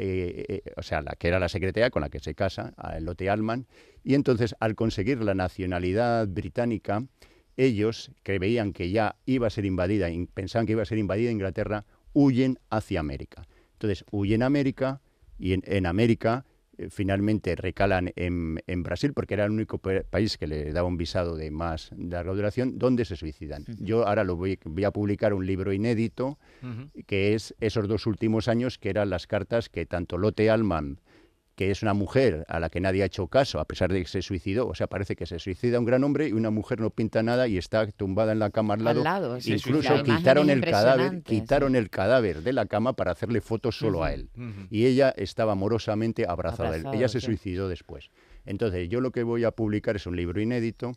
eh, 0.00 0.44
eh, 0.48 0.72
o 0.76 0.82
sea, 0.82 1.02
la 1.02 1.16
que 1.16 1.26
era 1.26 1.40
la 1.40 1.48
secretaria 1.48 1.90
con 1.90 2.02
la 2.02 2.08
que 2.08 2.20
se 2.20 2.36
casa, 2.36 2.72
a 2.76 3.00
Lotte 3.00 3.28
Allman, 3.28 3.66
y 4.04 4.14
entonces 4.14 4.54
al 4.60 4.76
conseguir 4.76 5.20
la 5.22 5.34
nacionalidad 5.34 6.28
británica, 6.28 7.04
ellos, 7.56 8.12
que 8.22 8.38
veían 8.38 8.72
que 8.72 8.90
ya 8.92 9.16
iba 9.26 9.48
a 9.48 9.50
ser 9.50 9.64
invadida, 9.64 10.08
pensaban 10.34 10.66
que 10.66 10.72
iba 10.72 10.82
a 10.82 10.86
ser 10.86 10.98
invadida 10.98 11.32
Inglaterra, 11.32 11.84
huyen 12.12 12.60
hacia 12.70 13.00
América. 13.00 13.48
Entonces, 13.72 14.04
huyen 14.12 14.44
a 14.44 14.46
América 14.46 15.00
y 15.36 15.52
en, 15.52 15.86
América 15.86 16.44
finalmente 16.90 17.54
recalan 17.56 18.12
en, 18.16 18.60
en 18.66 18.82
Brasil, 18.82 19.12
porque 19.12 19.34
era 19.34 19.44
el 19.44 19.50
único 19.50 19.78
pa- 19.78 20.02
país 20.08 20.38
que 20.38 20.46
le 20.46 20.72
daba 20.72 20.88
un 20.88 20.96
visado 20.96 21.36
de 21.36 21.50
más 21.50 21.90
larga 21.96 22.32
duración, 22.32 22.78
donde 22.78 23.04
se 23.04 23.16
suicidan. 23.16 23.64
Yo 23.80 24.06
ahora 24.06 24.24
lo 24.24 24.36
voy, 24.36 24.58
voy 24.64 24.84
a 24.84 24.90
publicar 24.90 25.34
un 25.34 25.46
libro 25.46 25.72
inédito, 25.72 26.38
que 27.06 27.34
es 27.34 27.54
esos 27.60 27.88
dos 27.88 28.06
últimos 28.06 28.48
años, 28.48 28.78
que 28.78 28.90
eran 28.90 29.10
las 29.10 29.26
cartas 29.26 29.68
que 29.68 29.86
tanto 29.86 30.18
Lotte 30.18 30.48
Allman, 30.50 30.98
que 31.58 31.72
es 31.72 31.82
una 31.82 31.92
mujer 31.92 32.44
a 32.46 32.60
la 32.60 32.70
que 32.70 32.78
nadie 32.78 33.02
ha 33.02 33.06
hecho 33.06 33.26
caso, 33.26 33.58
a 33.58 33.64
pesar 33.64 33.92
de 33.92 34.00
que 34.00 34.06
se 34.06 34.22
suicidó, 34.22 34.68
o 34.68 34.76
sea, 34.76 34.86
parece 34.86 35.16
que 35.16 35.26
se 35.26 35.40
suicida 35.40 35.80
un 35.80 35.86
gran 35.86 36.04
hombre 36.04 36.28
y 36.28 36.32
una 36.32 36.50
mujer 36.50 36.78
no 36.78 36.90
pinta 36.90 37.20
nada 37.24 37.48
y 37.48 37.58
está 37.58 37.84
tumbada 37.90 38.30
en 38.30 38.38
la 38.38 38.50
cama 38.50 38.74
al 38.74 38.84
lado. 38.84 39.00
Al 39.00 39.04
lado, 39.04 39.40
sí, 39.40 39.54
Incluso 39.54 39.96
sí, 39.96 40.04
quitaron 40.04 40.50
el 40.50 40.60
cadáver, 40.60 41.20
quitaron 41.24 41.72
sí. 41.72 41.78
el 41.78 41.90
cadáver 41.90 42.42
de 42.42 42.52
la 42.52 42.66
cama 42.66 42.92
para 42.92 43.10
hacerle 43.10 43.40
fotos 43.40 43.76
solo 43.76 44.04
a 44.04 44.12
él. 44.12 44.30
Y 44.70 44.86
ella 44.86 45.12
estaba 45.16 45.50
amorosamente 45.50 46.26
abrazada 46.28 46.68
a 46.68 46.76
él. 46.76 46.82
Abrazado, 46.82 46.96
Ella 46.96 47.08
se 47.08 47.20
suicidó 47.20 47.68
después. 47.68 48.10
Entonces, 48.46 48.88
yo 48.88 49.00
lo 49.00 49.10
que 49.10 49.24
voy 49.24 49.42
a 49.42 49.50
publicar 49.50 49.96
es 49.96 50.06
un 50.06 50.14
libro 50.14 50.40
inédito, 50.40 50.92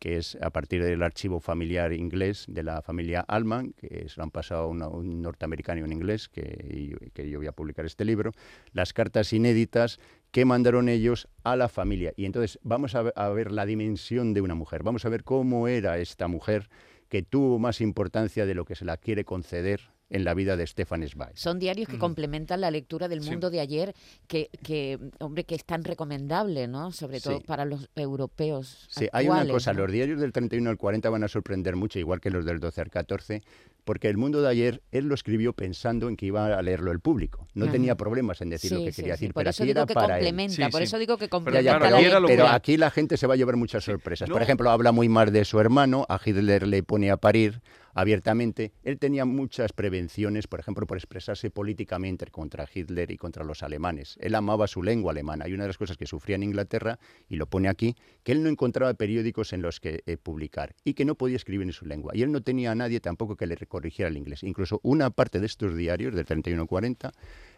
que 0.00 0.16
es 0.16 0.36
a 0.40 0.50
partir 0.50 0.82
del 0.82 1.02
archivo 1.02 1.40
familiar 1.40 1.92
inglés 1.92 2.46
de 2.48 2.62
la 2.62 2.82
familia 2.82 3.20
Allman, 3.28 3.74
que 3.74 4.08
se 4.08 4.16
lo 4.16 4.24
han 4.24 4.30
pasado 4.30 4.66
una- 4.66 4.88
un 4.88 5.20
norteamericano 5.22 5.80
y 5.80 5.84
un 5.84 5.92
inglés, 5.92 6.28
que, 6.28 6.96
yo 7.30 7.38
voy 7.38 7.46
a 7.46 7.52
publicar 7.52 7.84
este 7.84 8.04
libro, 8.04 8.32
las 8.72 8.92
cartas 8.94 9.32
inéditas 9.32 10.00
que 10.32 10.44
mandaron 10.46 10.88
ellos 10.88 11.28
a 11.44 11.54
la 11.54 11.68
familia. 11.68 12.12
Y 12.16 12.24
entonces 12.24 12.58
vamos 12.62 12.94
a 12.94 13.28
ver 13.28 13.52
la 13.52 13.66
dimensión 13.66 14.32
de 14.32 14.40
una 14.40 14.54
mujer, 14.54 14.82
vamos 14.82 15.04
a 15.04 15.10
ver 15.10 15.22
cómo 15.22 15.68
era 15.68 15.98
esta 15.98 16.28
mujer 16.28 16.70
que 17.10 17.22
tuvo 17.22 17.58
más 17.58 17.80
importancia 17.82 18.46
de 18.46 18.54
lo 18.54 18.64
que 18.64 18.76
se 18.76 18.86
la 18.86 18.96
quiere 18.96 19.24
conceder 19.24 19.90
en 20.10 20.24
la 20.24 20.34
vida 20.34 20.56
de 20.56 20.66
Stefan 20.66 21.06
Zweig. 21.08 21.32
Son 21.38 21.58
diarios 21.58 21.88
que 21.88 21.96
complementan 21.98 22.60
la 22.60 22.70
lectura 22.70 23.08
del 23.08 23.22
Sí. 23.22 23.30
mundo 23.30 23.48
de 23.48 23.60
ayer, 23.60 23.94
que, 24.26 24.50
que, 24.62 24.98
hombre, 25.20 25.44
que 25.44 25.54
es 25.54 25.64
tan 25.64 25.84
recomendable, 25.84 26.66
¿no? 26.68 26.90
Sobre 26.92 27.20
todo 27.20 27.38
Sí. 27.38 27.44
para 27.46 27.64
los 27.64 27.88
europeos. 27.94 28.86
Sí, 28.90 29.08
hay 29.12 29.26
una 29.26 29.36
actuales, 29.36 29.52
cosa, 29.54 29.72
¿no? 29.72 29.80
los 29.82 29.92
diarios 29.92 30.20
del 30.20 30.32
31 30.32 30.68
al 30.70 30.76
40 30.76 31.08
van 31.10 31.24
a 31.24 31.28
sorprender 31.28 31.76
mucho, 31.76 31.98
igual 31.98 32.20
que 32.20 32.30
los 32.30 32.44
del 32.44 32.58
12 32.60 32.80
al 32.80 32.90
14, 32.90 33.42
porque 33.84 34.08
el 34.08 34.16
mundo 34.16 34.42
de 34.42 34.48
ayer 34.48 34.82
él 34.90 35.06
lo 35.06 35.14
escribió 35.14 35.52
pensando 35.52 36.08
en 36.08 36.16
que 36.16 36.26
iba 36.26 36.56
a 36.56 36.62
leerlo 36.62 36.92
el 36.92 37.00
público. 37.00 37.46
No 37.54 37.64
Ajá. 37.64 37.72
tenía 37.72 37.96
problemas 37.96 38.40
en 38.40 38.50
decir 38.50 38.72
lo 38.72 38.78
Sí, 38.78 38.84
que 38.86 38.92
sí, 38.92 39.02
quería 39.02 39.16
sí. 39.16 39.20
decir, 39.24 39.34
Por 39.34 39.40
pero 39.42 39.50
eso 39.50 39.62
aquí 39.62 39.68
digo 39.68 39.80
era 39.80 39.86
que 39.86 39.94
para 39.94 40.14
complementa, 40.14 40.54
Sí, 40.54 40.62
por 40.70 40.80
sí. 40.80 40.84
eso 40.84 40.98
digo 40.98 41.16
que 41.18 41.28
complementa 41.28 41.78
Claro, 41.78 41.96
pero, 42.26 42.46
aquí 42.48 42.72
pero 42.72 42.80
la 42.80 42.90
gente 42.90 43.16
se 43.16 43.26
va 43.26 43.34
a 43.34 43.36
llevar 43.36 43.56
muchas 43.56 43.84
Sí. 43.84 43.90
sorpresas. 43.90 44.28
No. 44.28 44.34
Por 44.34 44.42
ejemplo, 44.42 44.70
habla 44.70 44.92
muy 44.92 45.08
mal 45.08 45.32
de 45.32 45.44
su 45.44 45.58
hermano, 45.60 46.06
a 46.08 46.20
Hitler 46.24 46.66
le 46.66 46.82
pone 46.82 47.10
a 47.10 47.16
parir 47.16 47.60
abiertamente. 47.92 48.72
Él 48.82 48.98
tenía 48.98 49.24
muchas 49.24 49.72
prevenciones, 49.72 50.46
por 50.46 50.60
ejemplo, 50.60 50.86
por 50.86 50.96
expresarse 50.96 51.50
políticamente 51.50 52.26
contra 52.30 52.66
Hitler 52.72 53.10
y 53.10 53.16
contra 53.16 53.44
los 53.44 53.62
alemanes. 53.62 54.16
Él 54.20 54.34
amaba 54.36 54.66
su 54.68 54.82
lengua 54.82 55.12
alemana. 55.12 55.44
Hay 55.46 55.52
una 55.54 55.64
de 55.64 55.68
las 55.68 55.78
cosas 55.78 55.96
que 55.96 56.06
sufría 56.06 56.36
en 56.36 56.42
Inglaterra, 56.44 56.98
y 57.28 57.36
lo 57.36 57.46
pone 57.46 57.68
aquí, 57.68 57.96
que 58.22 58.32
él 58.32 58.42
no 58.42 58.48
encontraba 58.48 58.94
periódicos 58.94 59.52
en 59.52 59.62
los 59.62 59.80
que 59.80 60.02
eh, 60.06 60.16
publicar 60.16 60.74
y 60.84 60.94
que 60.94 61.04
no 61.04 61.14
podía 61.14 61.36
escribir 61.36 61.66
en 61.66 61.72
su 61.72 61.84
lengua. 61.86 62.12
Y 62.14 62.22
él 62.22 62.32
no 62.32 62.40
tenía 62.42 62.70
a 62.70 62.74
nadie 62.74 63.00
tampoco 63.00 63.36
que 63.36 63.46
le 63.46 63.56
corrigiera 63.70 64.10
el 64.10 64.18
inglés. 64.18 64.42
Incluso 64.42 64.80
una 64.82 65.08
parte 65.08 65.40
de 65.40 65.46
estos 65.46 65.74
diarios, 65.74 66.14
del 66.14 66.26
31-40, 66.26 67.12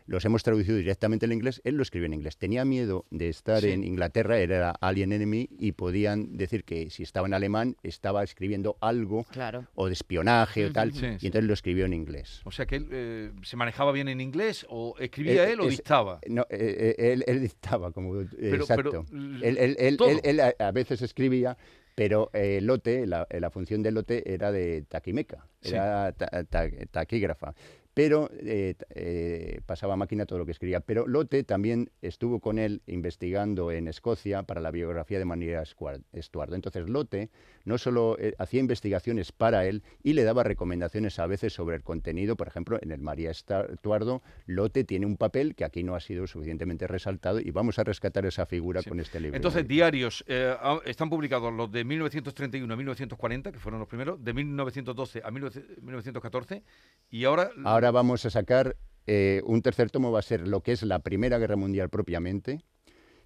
los 0.07 0.25
hemos 0.25 0.43
traducido 0.43 0.77
directamente 0.77 1.27
al 1.27 1.33
inglés, 1.33 1.61
él 1.65 1.77
lo 1.77 1.83
escribió 1.85 2.07
en 2.07 2.15
inglés. 2.15 2.37
Tenía 2.37 2.65
miedo 2.65 3.07
de 3.11 3.29
estar 3.29 3.61
Sí. 3.63 3.71
en 3.71 3.85
Inglaterra, 3.85 4.39
era 4.39 4.71
Alien 4.81 5.13
Enemy, 5.13 5.49
y 5.59 5.73
podían 5.73 6.37
decir 6.37 6.65
que 6.65 6.91
si 6.91 7.05
estaba 7.05 7.29
en 7.29 7.35
alemán 7.35 7.77
estaba 7.85 8.25
escribiendo 8.25 8.77
algo 8.81 9.25
Claro. 9.31 9.69
o 9.77 9.87
de 9.87 9.93
espionaje 9.93 10.67
o 10.67 10.73
tal, 10.73 10.93
Sí, 10.93 10.99
y 11.07 11.19
sí. 11.21 11.27
entonces 11.27 11.45
lo 11.45 11.55
escribió 11.55 11.87
en 11.87 11.93
inglés. 11.95 12.41
O 12.45 12.51
sea 12.51 12.67
que 12.67 12.77
él 12.77 12.89
eh, 12.91 13.31
se 13.43 13.57
manejaba 13.57 13.93
bien 13.93 14.09
en 14.09 14.21
inglés 14.21 14.67
o 14.69 14.97
escribía 14.99 15.49
Eh, 15.49 15.53
él 15.53 15.61
o 15.61 15.65
es- 15.69 15.77
dictaba. 15.77 16.21
No, 16.29 16.47
eh, 16.51 16.95
él, 16.99 17.23
él 17.29 17.41
dictaba, 17.41 17.93
como 17.93 18.13
Pero- 18.39 18.57
exacto. 18.57 19.07
pero, 19.09 19.23
él, 19.41 19.57
él- 19.79 19.99
él- 20.25 20.41
a 20.59 20.73
veces 20.73 21.01
escribía, 21.03 21.57
pero 21.95 22.31
eh, 22.33 22.61
lote, 22.63 23.07
la, 23.07 23.27
la 23.31 23.51
función 23.51 23.83
de 23.83 23.91
lote 23.93 24.33
era 24.35 24.51
de 24.53 24.83
taquimeca, 24.89 25.47
Sí. 25.61 25.75
era 25.75 26.13
ta- 26.13 26.45
ta- 26.45 26.69
taquígrafa. 26.91 27.55
Pero 27.95 28.31
eh, 28.33 28.75
eh, 28.91 29.61
pasaba 29.67 29.95
a 29.95 29.97
máquina 29.97 30.25
todo 30.25 30.39
lo 30.39 30.47
que 30.47 30.53
escribía. 30.53 30.81
Pero 30.81 31.07
Lotte 31.07 31.45
también 31.45 31.91
estuvo 32.01 32.41
con 32.41 32.59
él 32.59 32.81
investigando 32.87 33.71
en 33.71 33.87
Escocia 33.87 34.45
para 34.45 34.61
la 34.61 34.71
biografía 34.71 35.19
de 35.19 35.27
María 35.27 35.63
Estuardo. 35.63 36.55
Entonces 36.55 36.89
Lotte 36.89 37.29
no 37.65 37.77
solo 37.77 38.17
eh, 38.19 38.35
hacía 38.39 38.61
investigaciones 38.61 39.33
para 39.33 39.67
él 39.67 39.83
y 40.03 40.15
le 40.15 40.25
daba 40.25 40.43
recomendaciones 40.43 41.19
a 41.19 41.27
veces 41.27 41.53
sobre 41.53 41.77
el 41.77 41.83
contenido. 41.83 42.35
Por 42.37 42.49
ejemplo, 42.49 42.79
en 42.81 42.93
el 42.93 43.03
María 43.03 43.31
Estuardo, 43.31 44.23
Lotte 44.47 44.85
tiene 44.85 45.05
un 45.05 45.19
papel 45.19 45.55
que 45.55 45.65
aquí 45.65 45.83
no 45.83 45.95
ha 45.95 46.01
sido 46.01 46.27
suficientemente 46.27 46.87
resaltado 46.87 47.41
y 47.41 47.51
vamos 47.51 47.79
a 47.79 47.85
rescatar 47.85 48.25
esa 48.25 48.47
figura 48.47 48.81
Sí. 48.81 48.89
con 48.89 49.01
este 49.01 49.21
libro. 49.21 49.37
Entonces, 49.37 49.69
diarios, 49.69 50.25
ah, 50.29 50.81
están 50.87 51.11
publicados 51.11 51.53
los 51.53 51.71
de 51.71 51.85
1931 51.85 52.73
a 52.73 52.77
1940, 52.77 53.53
que 53.53 53.59
fueron 53.59 53.81
los 53.81 53.89
primeros, 53.89 54.23
de 54.25 54.33
1912 54.33 55.21
a 55.23 55.31
19- 55.31 55.83
1914, 55.83 56.63
y 57.11 57.25
ahora... 57.25 57.51
Ahora 57.65 57.82
vamos 57.91 58.25
a 58.25 58.31
sacar 58.31 58.77
eh, 59.07 59.43
un 59.45 59.63
tercer 59.63 59.91
tomo, 59.91 60.13
va 60.13 60.21
a 60.21 60.23
ser 60.23 60.47
lo 60.47 60.63
que 60.63 60.73
es 60.73 60.83
la 60.83 61.01
Primera 61.01 61.39
Guerra 61.39 61.57
Mundial 61.57 61.91
propiamente, 61.91 62.61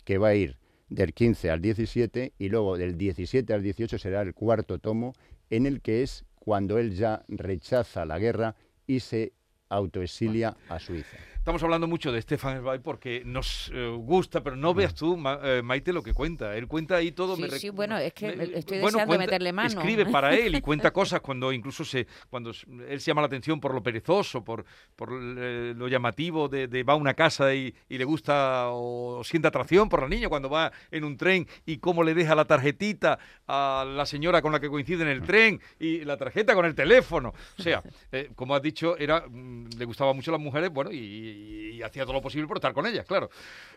que 0.05 0.19
va 0.19 0.29
a 0.29 0.35
ir 0.35 0.59
del 0.89 1.13
15 1.13 1.51
al 1.51 1.61
17 1.61 2.33
y 2.39 2.49
luego 2.49 2.79
del 2.79 2.97
17 2.97 3.53
al 3.53 3.63
18 3.63 3.99
será 3.99 4.23
el 4.23 4.35
cuarto 4.35 4.79
tomo, 4.79 5.13
en 5.51 5.67
el 5.67 5.81
que 5.81 6.03
es 6.03 6.25
cuando 6.39 6.79
él 6.79 6.95
ya 6.95 7.25
rechaza 7.29 8.07
la 8.07 8.19
guerra 8.19 8.55
y 8.87 9.01
se 9.01 9.33
autoexilia 9.69 10.57
a 10.69 10.79
Suiza. 10.79 11.17
Estamos 11.47 11.63
hablando 11.63 11.87
mucho 11.87 12.11
de 12.11 12.21
Stefan 12.21 12.59
Zweig 12.61 12.81
porque 12.83 13.23
nos 13.25 13.71
eh, 13.73 13.87
gusta, 14.01 14.43
pero 14.43 14.57
no 14.57 14.75
veas 14.75 14.93
tú, 14.97 15.17
Ma- 15.17 15.39
eh, 15.45 15.63
Maite, 15.63 15.93
lo 15.93 16.03
que 16.03 16.13
cuenta. 16.13 16.57
Él 16.57 16.67
cuenta 16.67 16.97
ahí 16.97 17.13
todo. 17.13 17.37
Sí, 17.37 17.43
me 17.43 17.51
sí, 17.51 17.71
bueno, 17.71 17.97
es 17.99 18.13
que 18.15 18.35
me- 18.35 18.45
estoy 18.59 18.81
bueno, 18.81 18.99
deseando 18.99 19.07
cuenta- 19.07 19.27
meterle 19.27 19.53
mano. 19.53 19.69
Escribe 19.69 20.07
para 20.07 20.35
él 20.35 20.57
y 20.57 20.61
cuenta 20.61 20.91
cosas 20.93 21.21
cuando 21.21 21.53
incluso 21.53 21.85
se, 21.85 22.09
cuando 22.31 22.51
él 22.51 23.01
se 23.01 23.07
llama 23.07 23.21
la 23.21 23.29
atención 23.29 23.61
por 23.61 23.73
lo 23.73 23.81
perezoso, 23.81 24.43
por, 24.43 24.65
por 24.97 25.11
eh, 25.13 25.73
lo 25.77 25.87
llamativo 25.87 26.49
de, 26.49 26.67
de 26.67 26.83
va 26.83 26.95
a 26.95 26.97
una 26.97 27.15
casa 27.15 27.55
y, 27.55 27.73
y 27.89 27.97
le 27.97 28.05
gusta 28.05 28.65
o 28.71 29.23
siente 29.23 29.47
atracción 29.47 29.89
por 29.89 30.03
la 30.03 30.09
niña 30.09 30.29
cuando 30.29 30.51
va 30.51 30.73
en 30.91 31.05
un 31.05 31.17
tren 31.17 31.47
y 31.65 31.77
cómo 31.79 32.03
le 32.03 32.15
deja 32.15 32.35
la 32.35 32.47
tarjetita 32.47 33.21
a 33.47 33.87
la 33.89 34.05
señora 34.05 34.43
con 34.43 34.51
la 34.51 34.59
que 34.59 34.69
coincide 34.69 35.03
en 35.05 35.11
el 35.11 35.23
tren 35.23 35.61
y 35.79 36.05
la 36.05 36.17
tarjeta 36.17 36.57
con 36.57 36.67
el 36.67 36.75
teléfono. 36.75 37.33
O 37.57 37.63
sea, 37.63 37.85
eh, 38.11 38.31
como 38.35 38.57
has 38.57 38.63
dicho, 38.63 38.99
era 38.99 39.25
mm, 39.29 39.69
le 39.79 39.85
gustaba 39.85 40.13
mucho 40.13 40.33
a 40.33 40.37
las 40.37 40.41
mujeres, 40.41 40.71
bueno, 40.71 40.91
y, 40.91 41.36
y- 41.37 41.77
y 41.77 41.83
hacía 41.83 42.05
todo 42.05 42.15
lo 42.15 42.23
posible 42.23 42.49
por 42.49 42.57
estar 42.57 42.73
con 42.73 42.87
ellas, 42.87 43.05
claro. 43.07 43.29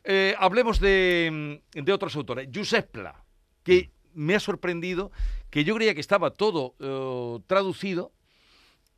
Eh, 0.03 0.33
hablemos 0.37 0.79
de, 0.79 1.59
mm, 1.75 1.81
de 1.83 1.91
otros 1.93 2.15
autores. 2.15 2.47
Josep 2.53 2.89
Pla, 2.91 3.23
que 3.63 3.91
me 4.13 4.35
ha 4.35 4.39
sorprendido, 4.39 5.11
que 5.49 5.63
yo 5.63 5.75
creía 5.75 5.93
que 5.93 6.01
estaba 6.01 6.31
todo 6.31 6.75
eh, 6.79 7.43
traducido 7.47 8.11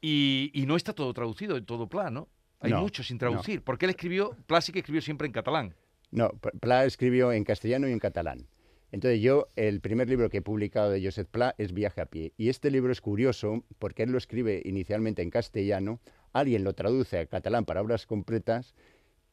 y, 0.02 0.52
y 0.54 0.65
no 0.65 0.76
está 0.76 0.93
todo 0.93 1.13
traducido 1.13 1.58
en 1.58 1.65
todo 1.65 1.88
Pla, 1.88 2.10
¿no? 2.10 2.30
Hay 2.60 2.71
No, 2.71 2.82
mucho 2.82 3.04
sin 3.04 3.17
traducir, 3.17 3.63
porque 3.63 3.86
él 3.86 3.89
escribió, 3.91 4.36
Pla 4.45 4.62
sí 4.62 4.71
que 4.71 4.80
escribió 4.80 5.02
siempre 5.02 5.26
en 5.26 5.32
catalán. 5.34 5.76
No, 6.12 6.30
Pla 6.60 6.86
escribió 6.86 7.32
en 7.32 7.43
castellano 7.43 7.88
y 7.88 7.91
en 7.91 8.00
catalán. 8.00 8.47
Entonces 8.92 9.22
yo, 9.22 9.48
el 9.56 9.80
primer 9.80 10.10
libro 10.10 10.30
que 10.30 10.38
he 10.38 10.42
publicado 10.42 10.92
de 10.92 11.04
Josep 11.04 11.30
Pla 11.30 11.56
es 11.58 11.74
Viaje 11.74 12.02
a 12.02 12.06
pie. 12.08 12.34
Y 12.38 12.50
este 12.50 12.70
libro 12.70 12.92
es 12.92 13.00
curioso 13.00 13.64
porque 13.80 14.04
él 14.04 14.12
lo 14.12 14.18
escribe 14.18 14.62
inicialmente 14.66 15.22
en 15.22 15.30
castellano, 15.30 16.02
alguien 16.34 16.64
lo 16.64 16.74
traduce 16.74 17.18
a 17.18 17.26
catalán 17.26 17.66
para 17.66 17.82
obras 17.82 18.06
completas 18.06 18.76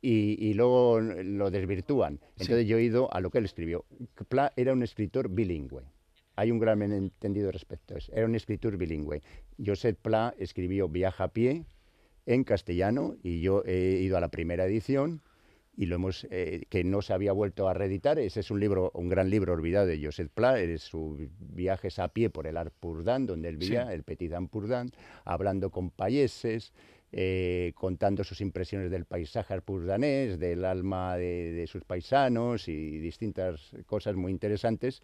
y, 0.00 0.36
y 0.38 0.54
luego 0.54 1.00
lo 1.00 1.50
desvirtúan. 1.50 2.20
Entonces 2.38 2.66
yo 2.66 2.78
he 2.78 2.82
ido 2.82 3.12
a 3.12 3.20
lo 3.20 3.30
que 3.30 3.38
él 3.38 3.44
escribió. 3.44 3.84
Pla 4.28 4.52
era 4.56 4.72
un 4.72 4.82
escritor 4.84 5.28
bilingüe. 5.28 5.82
Hay 6.36 6.52
un 6.52 6.60
gran 6.60 6.80
entendido 6.82 7.50
respecto 7.50 7.94
a 7.94 7.98
eso. 7.98 8.12
Era 8.14 8.26
un 8.26 8.36
escritor 8.36 8.76
bilingüe. 8.76 9.22
Josep 9.64 9.98
Pla 10.00 10.34
escribió 10.38 10.88
Viaje 10.88 11.22
a 11.24 11.28
pie 11.28 11.64
en 12.26 12.44
castellano 12.44 13.16
y 13.24 13.40
yo 13.40 13.64
he 13.66 13.98
ido 14.02 14.16
a 14.16 14.20
la 14.20 14.28
primera 14.28 14.66
edición 14.66 15.20
y 15.78 15.86
lo 15.86 15.94
hemos 15.94 16.26
eh, 16.32 16.64
que 16.68 16.82
no 16.82 17.02
se 17.02 17.12
había 17.12 17.30
vuelto 17.32 17.68
a 17.68 17.72
reeditar. 17.72 18.18
Ese 18.18 18.40
es 18.40 18.50
un 18.50 18.58
libro, 18.58 18.90
un 18.94 19.08
gran 19.08 19.30
libro 19.30 19.52
olvidado 19.52 19.86
de 19.86 20.04
Josep 20.04 20.28
Pla, 20.34 20.58
es 20.58 20.82
sus 20.82 21.20
viajes 21.38 22.00
a 22.00 22.08
pie 22.08 22.30
por 22.30 22.48
el 22.48 22.56
Arpurdán, 22.56 23.26
donde 23.26 23.48
él 23.48 23.58
vivía, 23.58 23.86
Sí. 23.86 23.92
el 23.94 24.02
Petit 24.02 24.32
Ampurdán, 24.32 24.90
hablando 25.24 25.70
con 25.70 25.90
payeses, 25.90 26.72
eh, 27.12 27.72
contando 27.76 28.24
sus 28.24 28.40
impresiones 28.40 28.90
del 28.90 29.04
paisaje 29.04 29.54
arpurdanés, 29.54 30.40
del 30.40 30.64
alma 30.64 31.16
de, 31.16 31.52
de 31.52 31.66
sus 31.68 31.84
paisanos 31.84 32.68
y 32.68 32.98
distintas 32.98 33.70
cosas 33.86 34.16
muy 34.16 34.32
interesantes. 34.32 35.00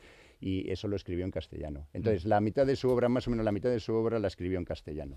Y 0.46 0.70
eso 0.70 0.88
lo 0.88 0.96
escribió 0.96 1.24
en 1.24 1.30
castellano. 1.30 1.88
Entonces, 1.94 2.26
la 2.26 2.38
mitad 2.42 2.66
de 2.66 2.76
su 2.76 2.90
obra, 2.90 3.09
más 3.09 3.26
o 3.26 3.30
menos 3.30 3.46
la 3.46 3.50
mitad 3.50 3.70
de 3.70 3.80
su 3.80 3.94
obra, 3.94 4.18
la 4.18 4.28
escribió 4.28 4.59
en 4.59 4.66
castellano. 4.66 5.16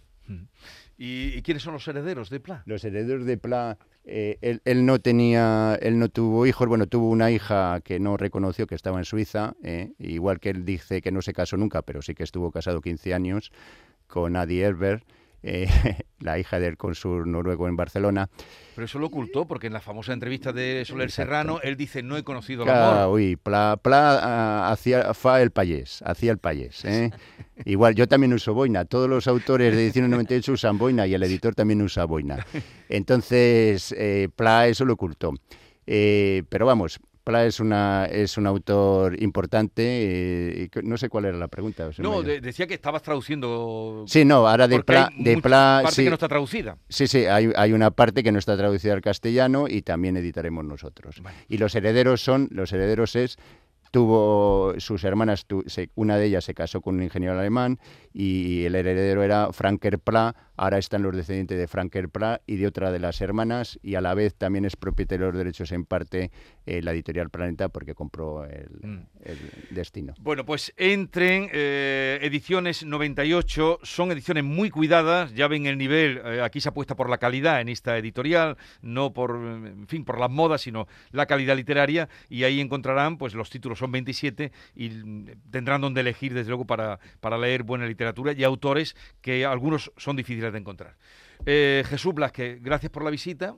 ¿Y, 0.98 1.34
y 1.36 1.42
quiénes 1.42 1.64
son 1.64 1.74
los 1.74 1.86
herederos 1.86 2.30
de 2.30 2.40
Pla? 2.40 2.64
Los 2.66 2.86
herederos 2.86 3.26
de 3.26 3.38
Pla, 3.38 3.78
eh, 4.06 4.38
él, 4.40 4.62
él 4.64 4.86
no 4.86 5.00
tenía, 5.00 5.78
él 5.82 6.00
no 6.00 6.08
tuvo 6.08 6.46
hijos, 6.46 6.66
bueno, 6.70 6.88
tuvo 6.88 7.10
una 7.10 7.30
hija 7.30 7.82
que 7.82 8.00
no 8.00 8.16
reconoció 8.16 8.68
que 8.68 8.76
estaba 8.76 9.00
en 9.00 9.04
Suiza, 9.04 9.58
eh, 9.64 9.92
igual 10.00 10.40
que 10.40 10.50
él 10.50 10.64
dice 10.64 11.02
que 11.02 11.12
no 11.12 11.22
se 11.22 11.34
casó 11.34 11.58
nunca, 11.58 11.82
pero 11.82 12.02
sí 12.02 12.16
que 12.16 12.24
estuvo 12.24 12.50
casado 12.50 12.80
15 12.80 13.14
años 13.14 13.52
con 14.08 14.38
Adi 14.38 14.62
Herbert, 14.62 15.04
eh, 15.48 15.68
la 16.20 16.38
hija 16.38 16.60
del 16.60 16.78
cónsul 16.78 17.32
noruego 17.32 17.68
en 17.68 17.76
Barcelona. 17.76 18.30
Pero 18.76 18.86
eso 18.86 19.00
lo 19.00 19.08
ocultó 19.08 19.46
porque 19.48 19.68
en 19.68 19.74
la 19.74 19.80
famosa 19.80 20.14
entrevista 20.14 20.52
de 20.52 20.84
Soler 20.86 21.08
Exacto. 21.08 21.32
Serrano 21.32 21.60
él 21.64 21.78
dice 21.78 22.04
no 22.04 22.18
he 22.18 22.24
conocido 22.24 22.64
el 22.64 22.70
amor. 22.70 23.14
uy, 23.14 23.38
Pla, 23.38 23.80
Pla 23.82 24.78
fa 25.14 25.42
el 25.42 25.52
payés, 25.52 26.02
hacía 26.06 26.32
el 26.32 26.38
payés. 26.38 26.84
¿eh? 26.86 27.12
Igual, 27.66 27.96
yo 27.96 28.08
también 28.08 28.34
uso 28.34 28.54
boina. 28.54 28.86
Todos 28.86 29.10
los 29.10 29.28
autores 29.28 29.76
de 29.76 29.86
edición 29.86 30.10
98 30.10 30.52
usan 30.52 30.78
boina 30.78 31.08
y 31.08 31.14
el 31.14 31.24
editor 31.24 31.56
también 31.56 31.82
usa 31.82 32.06
boina. 32.06 32.46
Entonces, 32.90 33.96
eh, 33.98 34.30
Pla 34.36 34.68
eso 34.68 34.86
lo 34.86 34.94
ocultó. 34.94 35.34
Eh, 35.88 36.44
pero 36.50 36.66
vamos, 36.66 37.00
Pla 37.28 37.46
es, 37.46 37.60
una, 37.60 38.06
es 38.06 38.38
un 38.38 38.48
autor 38.48 39.22
importante. 39.22 39.84
eh, 40.64 40.70
no 40.84 40.96
sé 40.96 41.10
cuál 41.10 41.26
era 41.26 41.38
la 41.38 41.50
pregunta. 41.50 41.90
No, 41.98 42.24
de- 42.24 42.40
decía 42.40 42.68
que 42.68 42.76
estabas 42.76 43.02
traduciendo. 43.04 44.06
Sí, 44.08 44.24
no, 44.24 44.48
ahora 44.48 44.66
de 44.70 44.82
Pla, 44.82 45.10
hay 45.14 45.24
de 45.26 45.36
mucha 45.36 45.48
Pla, 45.50 45.80
parte 45.84 45.96
sí, 45.98 46.04
que 46.06 46.10
no 46.10 46.14
está 46.14 46.30
traducida. 46.30 46.78
sí, 46.88 47.06
sí, 47.08 47.26
hay, 47.26 47.52
hay 47.56 47.74
una 47.74 47.92
parte 47.92 48.24
que 48.24 48.32
no 48.32 48.40
está 48.40 48.56
traducida 48.56 48.94
al 48.94 49.02
castellano 49.02 49.68
y 49.68 49.82
también 49.82 50.16
editaremos 50.16 50.64
nosotros. 50.64 51.22
Vale. 51.22 51.36
Y 51.50 51.58
los 51.58 51.76
herederos 51.76 52.22
son, 52.22 52.48
los 52.52 52.72
herederos 52.72 53.18
es, 53.18 53.38
tuvo 53.92 54.74
sus 54.78 55.04
hermanas, 55.04 55.46
tu- 55.46 55.64
se- 55.68 55.90
una 55.96 56.18
de 56.18 56.26
ellas 56.28 56.44
se 56.46 56.54
casó 56.54 56.82
con 56.82 56.96
un 56.96 57.04
ingeniero 57.04 57.38
alemán 57.38 57.80
y 58.20 58.66
el 58.66 58.74
heredero 58.74 59.22
era 59.22 59.54
Franker 59.54 60.00
Pla, 60.00 60.36
ahora 60.56 60.80
están 60.80 61.04
los 61.04 61.16
descendientes 61.16 61.56
de 61.56 61.68
Franker 61.68 62.10
Pla 62.10 62.42
y 62.48 62.56
de 62.56 62.66
otra 62.66 62.92
de 62.92 62.98
las 62.98 63.22
hermanas, 63.22 63.78
y 63.84 63.94
a 63.94 64.02
la 64.02 64.16
vez 64.16 64.34
también 64.34 64.66
es 64.66 64.76
propietario 64.76 65.28
de 65.28 65.32
los 65.34 65.38
derechos 65.38 65.72
en 65.72 65.86
parte 65.86 66.32
eh, 66.66 66.82
la 66.82 66.94
editorial 66.94 67.30
Planeta 67.30 67.70
porque 67.70 67.94
compró 67.94 68.44
el, 68.46 68.88
Mm. 68.88 69.00
el 69.24 69.38
destino. 69.72 70.14
Bueno, 70.20 70.46
pues 70.46 70.74
entren 70.78 71.50
eh, 71.52 72.20
ediciones 72.22 72.86
98, 72.86 73.80
son 73.84 74.12
ediciones 74.12 74.44
muy 74.44 74.70
cuidadas, 74.70 75.34
ya 75.34 75.48
ven 75.48 75.66
el 75.66 75.78
nivel, 75.78 76.22
eh, 76.24 76.42
aquí 76.42 76.62
se 76.62 76.70
apuesta 76.70 76.96
por 76.96 77.10
la 77.10 77.18
calidad 77.18 77.62
en 77.62 77.70
esta 77.70 77.98
editorial, 77.98 78.58
no 78.82 79.14
por, 79.14 79.32
en 79.36 79.88
fin, 79.88 80.06
por 80.06 80.20
las 80.20 80.30
modas, 80.30 80.62
sino 80.62 80.88
la 81.12 81.26
calidad 81.26 81.56
literaria, 81.56 82.10
y 82.30 82.44
ahí 82.44 82.60
encontrarán, 82.60 83.18
pues 83.18 83.34
los 83.34 83.50
títulos 83.50 83.80
son 83.80 83.92
27 83.92 84.52
y 84.76 84.90
mm, 84.90 85.26
tendrán 85.52 85.82
donde 85.82 86.02
elegir, 86.02 86.34
desde 86.34 86.50
luego, 86.50 86.66
para, 86.66 87.00
para 87.20 87.38
leer 87.38 87.64
buena 87.64 87.86
literatura 88.10 88.34
y 88.34 88.44
autores 88.44 88.96
que 89.22 89.46
algunos 89.46 89.92
son 89.98 90.16
difíciles 90.16 90.52
de 90.52 90.60
encontrar. 90.60 90.98
Eh, 91.46 91.84
Jesús 91.88 92.14
Blasque, 92.14 92.60
gracias 92.62 92.92
por 92.92 93.04
la 93.04 93.10
visita. 93.10 93.56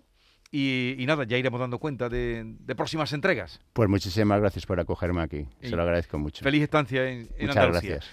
Y, 0.52 0.96
y 0.98 1.06
nada, 1.06 1.26
ya 1.26 1.38
iremos 1.38 1.60
dando 1.60 1.78
cuenta 1.78 2.10
de, 2.10 2.44
de 2.44 2.76
próximas 2.76 3.14
entregas. 3.14 3.60
Pues 3.72 3.88
muchísimas 3.88 4.40
gracias 4.40 4.66
por 4.66 4.80
acogerme 4.80 5.22
aquí, 5.22 5.46
Y 5.62 5.70
se 5.70 5.76
lo 5.76 5.84
agradezco 5.84 6.18
mucho. 6.18 6.44
Feliz 6.44 6.64
estancia 6.64 7.08
en, 7.08 7.30
en 7.38 7.48
Muchas 7.48 7.58
Andalucía. 7.58 7.90
gracias. 7.98 8.12